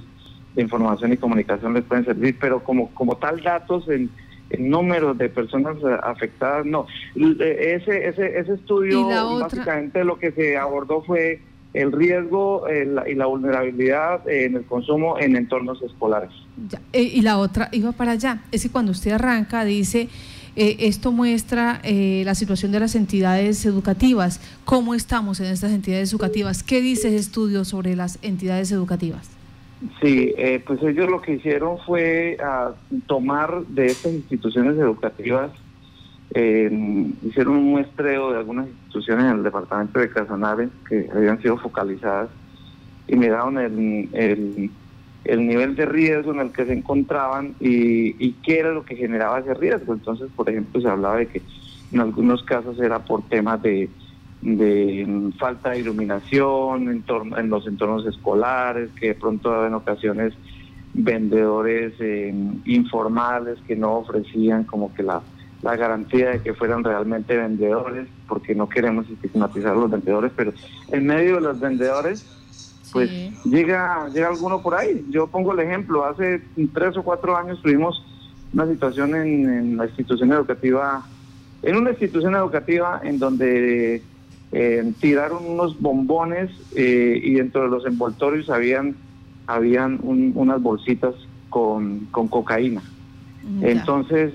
de 0.55 0.63
información 0.63 1.13
y 1.13 1.17
comunicación 1.17 1.73
les 1.73 1.83
pueden 1.83 2.05
servir, 2.05 2.35
pero 2.39 2.63
como, 2.63 2.89
como 2.93 3.15
tal 3.17 3.41
datos 3.41 3.87
en, 3.87 4.09
números 4.57 5.17
de 5.17 5.29
personas 5.29 5.77
afectadas, 6.03 6.65
no. 6.65 6.87
Eh, 7.15 7.79
ese, 7.81 8.07
ese, 8.07 8.39
ese 8.39 8.53
estudio 8.53 9.07
básicamente 9.39 10.03
lo 10.03 10.17
que 10.17 10.31
se 10.31 10.57
abordó 10.57 11.01
fue 11.03 11.41
el 11.73 11.91
riesgo 11.91 12.65
y 12.69 13.13
la 13.13 13.25
vulnerabilidad 13.25 14.27
en 14.27 14.55
el 14.55 14.63
consumo 14.63 15.19
en 15.19 15.35
entornos 15.35 15.81
escolares. 15.81 16.31
Eh, 16.93 17.01
y 17.01 17.21
la 17.21 17.37
otra 17.37 17.69
iba 17.71 17.91
para 17.91 18.13
allá, 18.13 18.41
es 18.51 18.63
que 18.63 18.69
cuando 18.69 18.91
usted 18.91 19.11
arranca 19.11 19.63
dice... 19.65 20.09
Eh, 20.59 20.87
esto 20.87 21.11
muestra 21.11 21.83
la 21.83 22.33
situación 22.33 22.71
de 22.71 22.79
las 22.79 22.95
entidades 22.95 23.63
educativas. 23.63 24.41
¿Cómo 24.65 24.95
estamos 24.95 25.39
en 25.39 25.45
estas 25.45 25.71
entidades 25.71 26.09
educativas? 26.09 26.63
¿Qué 26.63 26.81
dice 26.81 27.09
ese 27.09 27.17
estudio 27.17 27.63
sobre 27.63 27.95
las 27.95 28.17
entidades 28.23 28.71
educativas? 28.71 29.36
Sí, 30.01 30.33
eh, 30.37 30.63
pues 30.65 30.81
ellos 30.81 31.07
lo 31.09 31.21
que 31.21 31.33
hicieron 31.33 31.77
fue 31.85 32.35
ah, 32.43 32.75
tomar 33.05 33.63
de 33.67 33.91
estas 33.91 34.11
instituciones 34.13 34.75
educativas, 34.77 35.51
eh, 36.33 36.69
hicieron 37.21 37.57
un 37.57 37.71
muestreo 37.71 38.31
de 38.31 38.39
algunas 38.39 38.69
instituciones 38.69 39.25
en 39.25 39.37
el 39.37 39.43
departamento 39.43 39.99
de 39.99 40.09
Casanare 40.09 40.69
que 40.89 41.07
habían 41.13 41.39
sido 41.41 41.57
focalizadas 41.57 42.31
y 43.05 43.15
miraron 43.15 43.59
el, 43.59 44.09
el, 44.13 44.71
el 45.23 45.47
nivel 45.47 45.75
de 45.75 45.85
riesgo 45.85 46.31
en 46.33 46.39
el 46.39 46.51
que 46.51 46.65
se 46.65 46.73
encontraban 46.73 47.55
y 47.59 48.33
qué 48.41 48.59
era 48.59 48.71
lo 48.71 48.83
que 48.83 48.95
generaba 48.95 49.39
ese 49.39 49.53
riesgo. 49.53 49.93
Entonces, 49.93 50.31
por 50.35 50.49
ejemplo, 50.49 50.81
se 50.81 50.89
hablaba 50.89 51.17
de 51.17 51.27
que 51.27 51.45
en 51.91 51.99
algunos 52.01 52.43
casos 52.43 52.79
era 52.79 53.05
por 53.05 53.29
temas 53.29 53.61
de 53.61 53.95
de 54.41 55.31
falta 55.37 55.71
de 55.71 55.79
iluminación 55.79 56.89
en, 56.89 57.03
en 57.37 57.49
los 57.49 57.67
entornos 57.67 58.05
escolares, 58.05 58.89
que 58.99 59.07
de 59.07 59.15
pronto 59.15 59.65
en 59.65 59.73
ocasiones 59.73 60.33
vendedores 60.93 61.93
eh, 61.99 62.33
informales 62.65 63.59
que 63.67 63.75
no 63.75 63.97
ofrecían 63.97 64.63
como 64.63 64.93
que 64.93 65.03
la, 65.03 65.21
la 65.61 65.75
garantía 65.75 66.29
de 66.31 66.41
que 66.41 66.53
fueran 66.53 66.83
realmente 66.83 67.35
vendedores, 67.35 68.07
porque 68.27 68.55
no 68.55 68.69
queremos 68.69 69.09
estigmatizar 69.09 69.71
a 69.71 69.75
los 69.75 69.91
vendedores, 69.91 70.31
pero 70.35 70.53
en 70.91 71.05
medio 71.05 71.35
de 71.35 71.41
los 71.41 71.59
vendedores, 71.59 72.25
pues 72.91 73.11
llega, 73.43 74.07
llega 74.13 74.29
alguno 74.29 74.61
por 74.61 74.75
ahí. 74.75 75.05
Yo 75.09 75.27
pongo 75.27 75.53
el 75.53 75.59
ejemplo, 75.59 76.05
hace 76.05 76.41
tres 76.73 76.95
o 76.97 77.03
cuatro 77.03 77.35
años 77.35 77.61
tuvimos 77.61 78.03
una 78.53 78.65
situación 78.65 79.13
en, 79.13 79.49
en 79.49 79.77
la 79.77 79.85
institución 79.85 80.31
educativa, 80.31 81.05
en 81.63 81.75
una 81.75 81.89
institución 81.91 82.33
educativa 82.35 83.01
en 83.03 83.19
donde 83.19 84.01
eh, 84.51 84.93
tiraron 84.99 85.45
unos 85.45 85.79
bombones 85.79 86.51
eh, 86.75 87.19
y 87.21 87.33
dentro 87.35 87.63
de 87.63 87.69
los 87.69 87.85
envoltorios 87.85 88.49
habían, 88.49 88.95
habían 89.45 89.99
unas 90.03 90.61
bolsitas 90.61 91.15
con, 91.49 92.07
con 92.11 92.27
cocaína. 92.27 92.81
Entonces, 93.61 94.33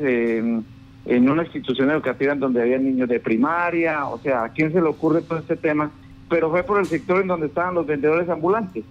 en 1.05 1.29
una 1.29 1.43
institución 1.43 1.91
educativa 1.91 2.33
en 2.33 2.41
donde 2.41 2.63
había 2.63 2.79
niños 2.79 3.09
de 3.09 3.21
primaria, 3.21 4.07
o 4.07 4.19
sea, 4.19 4.45
¿a 4.45 4.49
quién 4.51 4.73
se 4.73 4.81
le 4.81 4.89
ocurre 4.89 5.23
todo 5.23 5.39
este 5.39 5.57
tema? 5.57 5.91
Pero 6.29 6.51
fue 6.51 6.63
por 6.63 6.79
el 6.79 6.87
sector 6.87 7.21
en 7.21 7.29
donde 7.29 7.47
estaban 7.47 7.75
los 7.75 7.87
vendedores 7.87 8.29
ambulantes. 8.29 8.85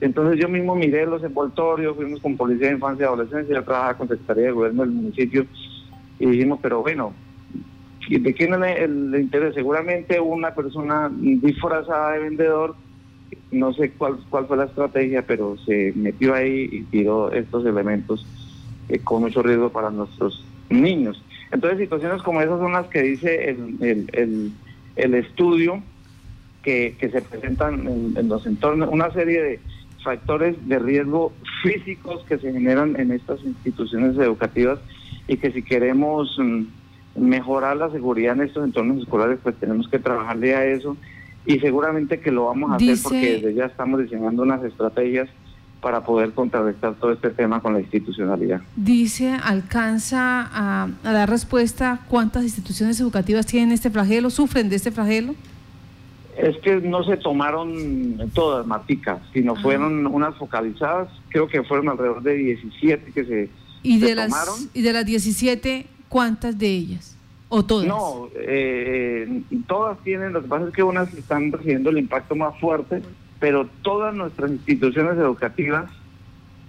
Entonces 0.00 0.38
yo 0.40 0.48
mismo 0.48 0.76
miré 0.76 1.06
los 1.06 1.22
envoltorios, 1.24 1.96
fuimos 1.96 2.20
con 2.20 2.36
Policía 2.36 2.68
de 2.68 2.74
Infancia 2.74 3.04
y 3.04 3.06
Adolescencia, 3.06 3.54
yo 3.54 3.64
trabajaba 3.64 3.94
con 3.94 4.08
Secretaría 4.08 4.44
de 4.44 4.52
Gobierno 4.52 4.82
del 4.82 4.92
municipio 4.92 5.44
y 6.20 6.26
dijimos, 6.26 6.60
pero 6.62 6.82
bueno, 6.82 7.12
¿De 8.08 8.34
quién 8.34 8.54
es 8.62 8.78
el, 8.78 9.14
interés? 9.18 9.54
Seguramente 9.54 10.18
una 10.18 10.54
persona 10.54 11.10
disfrazada 11.12 12.12
de 12.12 12.20
vendedor, 12.20 12.74
no 13.50 13.72
sé 13.74 13.90
cuál, 13.90 14.18
cuál 14.30 14.46
fue 14.46 14.56
la 14.56 14.64
estrategia, 14.64 15.26
pero 15.26 15.56
se 15.66 15.92
metió 15.94 16.34
ahí 16.34 16.68
y 16.72 16.82
tiró 16.84 17.30
estos 17.32 17.66
elementos 17.66 18.26
eh, 18.88 18.98
con 19.00 19.22
mucho 19.22 19.42
riesgo 19.42 19.70
para 19.70 19.90
nuestros 19.90 20.42
niños. 20.70 21.22
Entonces, 21.50 21.80
situaciones 21.80 22.22
como 22.22 22.40
esas 22.40 22.58
son 22.58 22.72
las 22.72 22.86
que 22.86 23.02
dice 23.02 23.50
el, 23.50 24.52
el, 24.96 25.14
estudio 25.14 25.82
que, 26.62 26.94
se 27.00 27.22
presentan 27.22 27.86
en, 28.16 28.28
los 28.28 28.46
entornos, 28.46 28.88
una 28.90 29.10
serie 29.12 29.42
de 29.42 29.60
factores 30.02 30.56
de 30.68 30.78
riesgo 30.78 31.32
físicos 31.62 32.24
que 32.24 32.38
se 32.38 32.52
generan 32.52 32.98
en 32.98 33.12
estas 33.12 33.42
instituciones 33.44 34.16
educativas 34.16 34.78
y 35.26 35.36
que 35.36 35.52
si 35.52 35.62
queremos... 35.62 36.38
Mejorar 37.18 37.76
la 37.76 37.90
seguridad 37.90 38.34
en 38.34 38.42
estos 38.42 38.64
entornos 38.64 39.02
escolares, 39.02 39.38
pues 39.42 39.56
tenemos 39.56 39.88
que 39.88 39.98
trabajarle 39.98 40.54
a 40.54 40.64
eso 40.64 40.96
y 41.46 41.58
seguramente 41.60 42.20
que 42.20 42.30
lo 42.30 42.46
vamos 42.46 42.70
a 42.72 42.76
hacer 42.76 42.98
porque 43.02 43.32
desde 43.40 43.54
ya 43.54 43.64
estamos 43.64 44.00
diseñando 44.00 44.42
unas 44.42 44.62
estrategias 44.64 45.28
para 45.80 46.02
poder 46.04 46.32
contrarrestar 46.32 46.94
todo 46.94 47.12
este 47.12 47.30
tema 47.30 47.60
con 47.60 47.72
la 47.72 47.80
institucionalidad. 47.80 48.60
Dice, 48.76 49.30
alcanza 49.42 50.48
a, 50.52 50.88
dar 51.02 51.30
respuesta 51.30 52.00
cuántas 52.08 52.42
instituciones 52.42 53.00
educativas 53.00 53.46
tienen 53.46 53.72
este 53.72 53.90
flagelo, 53.90 54.30
sufren 54.30 54.68
de 54.68 54.76
este 54.76 54.90
flagelo. 54.90 55.34
Es 56.36 56.56
que 56.58 56.76
no 56.76 57.02
se 57.04 57.16
tomaron 57.16 58.30
todas, 58.34 58.66
Matica, 58.66 59.20
sino 59.32 59.54
ah. 59.56 59.60
fueron 59.62 60.06
unas 60.06 60.36
focalizadas, 60.36 61.08
creo 61.30 61.48
que 61.48 61.62
fueron 61.62 61.88
alrededor 61.88 62.22
de 62.22 62.34
17 62.34 63.12
que 63.12 63.24
se, 63.24 63.50
¿Y 63.82 63.98
de 63.98 64.14
las, 64.14 64.68
Y 64.74 64.82
de 64.82 64.92
las 64.92 65.06
17, 65.06 65.86
¿Cuántas 66.08 66.58
de 66.58 66.68
ellas? 66.68 67.16
¿O 67.48 67.64
todas? 67.64 67.86
No, 67.86 68.28
eh, 68.34 69.42
todas 69.66 69.98
tienen, 70.00 70.32
lo 70.32 70.42
que 70.42 70.48
pasa 70.48 70.66
es 70.66 70.72
que 70.72 70.82
unas 70.82 71.12
están 71.14 71.50
recibiendo 71.50 71.90
el 71.90 71.98
impacto 71.98 72.36
más 72.36 72.58
fuerte, 72.60 73.02
pero 73.40 73.66
todas 73.82 74.14
nuestras 74.14 74.50
instituciones 74.50 75.16
educativas, 75.16 75.90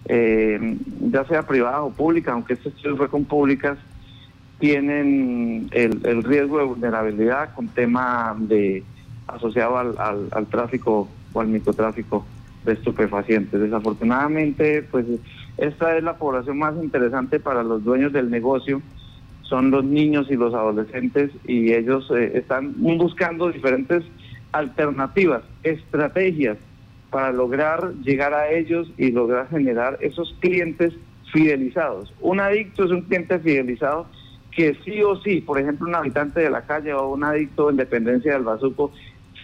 eh, 0.05 0.77
ya 1.11 1.25
sea 1.25 1.45
privadas 1.45 1.81
o 1.81 1.89
públicas, 1.89 2.33
aunque 2.33 2.53
este 2.53 2.69
estudio 2.69 2.95
fue 2.95 3.09
con 3.09 3.25
públicas, 3.25 3.77
tienen 4.59 5.69
el, 5.71 6.23
riesgo 6.23 6.59
de 6.59 6.65
vulnerabilidad 6.65 7.53
con 7.53 7.67
tema 7.69 8.35
de 8.37 8.83
asociado 9.27 9.77
al, 9.77 9.95
al 10.31 10.47
tráfico 10.47 11.07
o 11.33 11.41
al 11.41 11.47
microtráfico 11.47 12.25
de 12.65 12.73
estupefacientes. 12.73 13.59
Desafortunadamente, 13.59 14.83
pues 14.83 15.05
esta 15.57 15.97
es 15.97 16.03
la 16.03 16.17
población 16.17 16.57
más 16.57 16.75
interesante 16.81 17.39
para 17.39 17.63
los 17.63 17.83
dueños 17.83 18.11
del 18.11 18.29
negocio 18.29 18.81
son 19.49 19.71
los 19.71 19.83
niños 19.83 20.27
y 20.29 20.35
los 20.35 20.53
adolescentes 20.53 21.31
y 21.45 21.73
ellos 21.73 22.09
eh, 22.15 22.33
están 22.35 22.75
buscando 22.77 23.51
diferentes 23.51 24.03
alternativas, 24.51 25.41
estrategias 25.63 26.57
para 27.09 27.31
lograr 27.31 27.93
llegar 28.03 28.33
a 28.35 28.51
ellos 28.51 28.91
y 28.97 29.11
lograr 29.11 29.49
generar 29.49 29.97
esos 30.01 30.35
clientes 30.39 30.93
fidelizados. 31.33 32.13
Un 32.21 32.39
adicto 32.39 32.85
es 32.85 32.91
un 32.91 33.01
cliente 33.01 33.39
fidelizado 33.39 34.05
que 34.51 34.75
sí 34.85 35.01
o 35.01 35.15
sí, 35.21 35.41
por 35.41 35.59
ejemplo, 35.59 35.87
un 35.87 35.95
habitante 35.95 36.41
de 36.41 36.49
la 36.49 36.61
calle 36.61 36.93
o 36.93 37.09
un 37.09 37.23
adicto 37.23 37.69
en 37.69 37.77
dependencia 37.77 38.33
del 38.33 38.43
bazuco, 38.43 38.91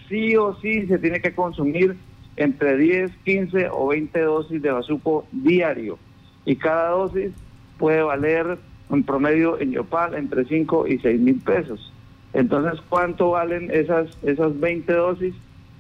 sí 0.08 0.36
o 0.36 0.56
sí 0.62 0.86
se 0.86 1.00
tiene 1.00 1.20
que 1.20 1.34
consumir 1.34 1.96
entre 2.38 2.78
10, 2.78 3.12
15 3.24 3.70
o 3.72 3.88
20 3.88 4.22
dosis 4.22 4.62
de 4.62 4.72
bazuco 4.72 5.26
diario. 5.32 5.98
Y 6.46 6.58
cada 6.58 6.90
dosis 6.90 7.32
puede 7.80 8.02
valer 8.04 8.58
en 8.90 9.04
promedio 9.04 9.60
en 9.60 9.72
Yopal 9.72 10.16
entre 10.16 10.46
5 10.46 10.88
y 10.88 11.00
6 11.00 11.20
mil 11.20 11.40
pesos. 11.42 11.92
Entonces, 12.34 12.82
¿cuánto 12.90 13.32
valen 13.32 13.72
esas, 13.72 14.18
esas 14.24 14.60
20 14.60 14.92
dosis? 14.94 15.34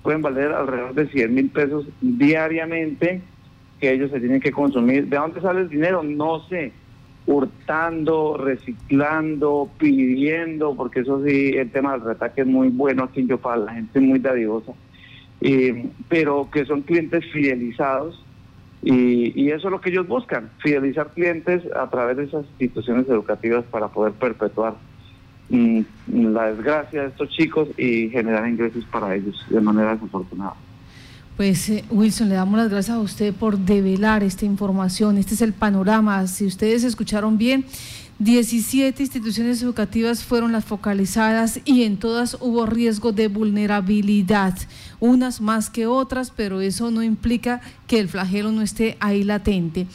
Pueden 0.04 0.22
valer 0.22 0.52
alrededor 0.52 0.94
de 0.94 1.08
100 1.08 1.34
mil 1.34 1.50
pesos 1.50 1.86
diariamente 2.02 3.22
que 3.80 3.91
ellos 3.91 4.12
se 4.12 4.20
tienen 4.20 4.39
que 4.39 4.52
consumir. 4.52 5.08
¿De 5.08 5.18
dónde 5.18 5.41
sale 5.41 5.62
el 5.62 5.70
dinero? 5.70 6.02
No 6.04 6.48
sé. 6.48 6.72
Hurtando, 7.28 8.38
reciclando, 8.38 9.70
pidiendo, 9.78 10.76
porque 10.76 11.02
eso 11.02 11.24
sí, 11.26 11.54
el 11.56 11.72
tema 11.72 11.94
del 11.94 12.02
retaque 12.02 12.41
es 12.41 12.48
muy 12.48 12.70
bueno 12.70 13.04
aquí 13.04 13.22
en 13.22 13.28
Yopal, 13.28 13.65
la 13.65 13.74
gente 13.74 14.00
es 14.00 14.06
muy 14.06 14.20
dadivosa. 14.20 14.74
pero 16.08 16.50
que 16.52 16.65
son 16.65 16.82
clientes 16.84 17.24
fidelizados 17.34 18.25
y, 18.86 19.50
eso 19.50 19.67
es 19.67 19.71
lo 19.71 19.82
que 19.82 19.89
ellos 19.89 20.08
buscan, 20.08 20.52
fidelizar 20.60 21.10
clientes 21.10 21.63
a 21.76 21.89
través 21.89 22.17
de 22.17 22.26
esas 22.26 22.45
instituciones 22.60 23.10
educativas 23.10 23.65
para 23.71 23.88
poder 23.88 24.13
perpetuar 24.13 24.76
mm, 25.50 25.82
la 26.08 26.52
desgracia 26.52 27.02
de 27.02 27.08
estos 27.08 27.30
chicos 27.30 27.67
y 27.78 28.10
generar 28.10 28.48
ingresos 28.48 28.86
para 28.86 29.15
ellos 29.15 29.43
de 29.50 29.60
manera 29.60 29.95
desafortunada. 29.95 30.54
Pues 31.36 31.67
eh, 31.69 31.84
Wilson, 31.89 32.30
le 32.30 32.36
damos 32.36 32.60
las 32.60 32.69
gracias 32.69 32.95
a 32.95 33.00
usted 33.00 33.34
por 33.34 33.58
develar 33.58 34.24
esta 34.24 34.45
información. 34.45 35.17
Este 35.17 35.34
es 35.34 35.41
el 35.41 35.54
panorama. 35.54 36.28
Si 36.28 36.45
ustedes 36.45 36.84
escucharon 36.84 37.39
bien, 37.39 37.65
17 38.19 39.04
instituciones 39.04 39.62
educativas 39.62 40.23
fueron 40.23 40.54
las 40.54 40.63
focalizadas 40.63 41.60
y 41.65 41.84
en 41.84 41.97
todas 41.97 42.38
hubo 42.39 42.65
riesgo 42.65 43.12
de 43.12 43.28
vulnerabilidad, 43.28 44.58
unas 45.01 45.41
más 45.41 45.69
que 45.69 45.86
otras, 45.86 46.32
pero 46.32 46.62
eso 46.62 46.91
no 46.91 47.04
implica 47.04 47.60
que 47.88 47.99
el 47.99 48.08
flagelo 48.08 48.54
no 48.54 48.62
esté 48.62 48.95
ahí 49.01 49.25
latente. 49.25 49.88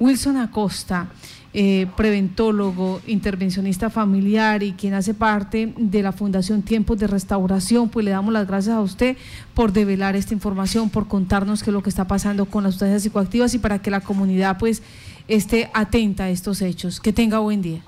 Wilson 0.00 0.38
Acosta, 0.38 1.08
eh, 1.54 1.86
preventólogo, 1.96 3.00
intervencionista 3.06 3.90
familiar 3.90 4.64
y 4.64 4.72
quien 4.72 4.94
hace 4.94 5.14
parte 5.14 5.72
de 5.76 6.02
la 6.02 6.10
Fundación 6.12 6.62
Tiempos 6.62 6.98
de 6.98 7.06
Restauración, 7.06 7.88
pues 7.90 8.04
le 8.04 8.10
damos 8.10 8.32
las 8.32 8.48
gracias 8.48 8.74
a 8.74 8.80
usted 8.80 9.16
por 9.54 9.72
develar 9.72 10.16
esta 10.16 10.34
información, 10.34 10.90
por 10.90 11.06
contarnos 11.06 11.62
qué 11.62 11.70
es 11.70 11.74
lo 11.74 11.82
que 11.82 11.90
está 11.90 12.08
pasando 12.08 12.46
con 12.46 12.64
las 12.64 12.74
sustancias 12.74 13.04
psicoactivas 13.04 13.54
y 13.54 13.58
para 13.58 13.80
que 13.80 13.90
la 13.90 14.00
comunidad 14.00 14.58
pues 14.58 14.82
esté 15.28 15.70
atenta 15.72 16.24
a 16.24 16.30
estos 16.30 16.62
hechos. 16.62 17.00
Que 17.00 17.12
tenga 17.12 17.38
buen 17.38 17.62
día. 17.62 17.80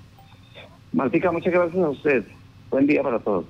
Martica, 0.92 1.32
muchas 1.32 1.52
gracias 1.52 1.82
a 1.82 1.88
usted. 1.88 2.24
Buen 2.70 2.86
día 2.86 3.02
para 3.02 3.18
todos. 3.18 3.46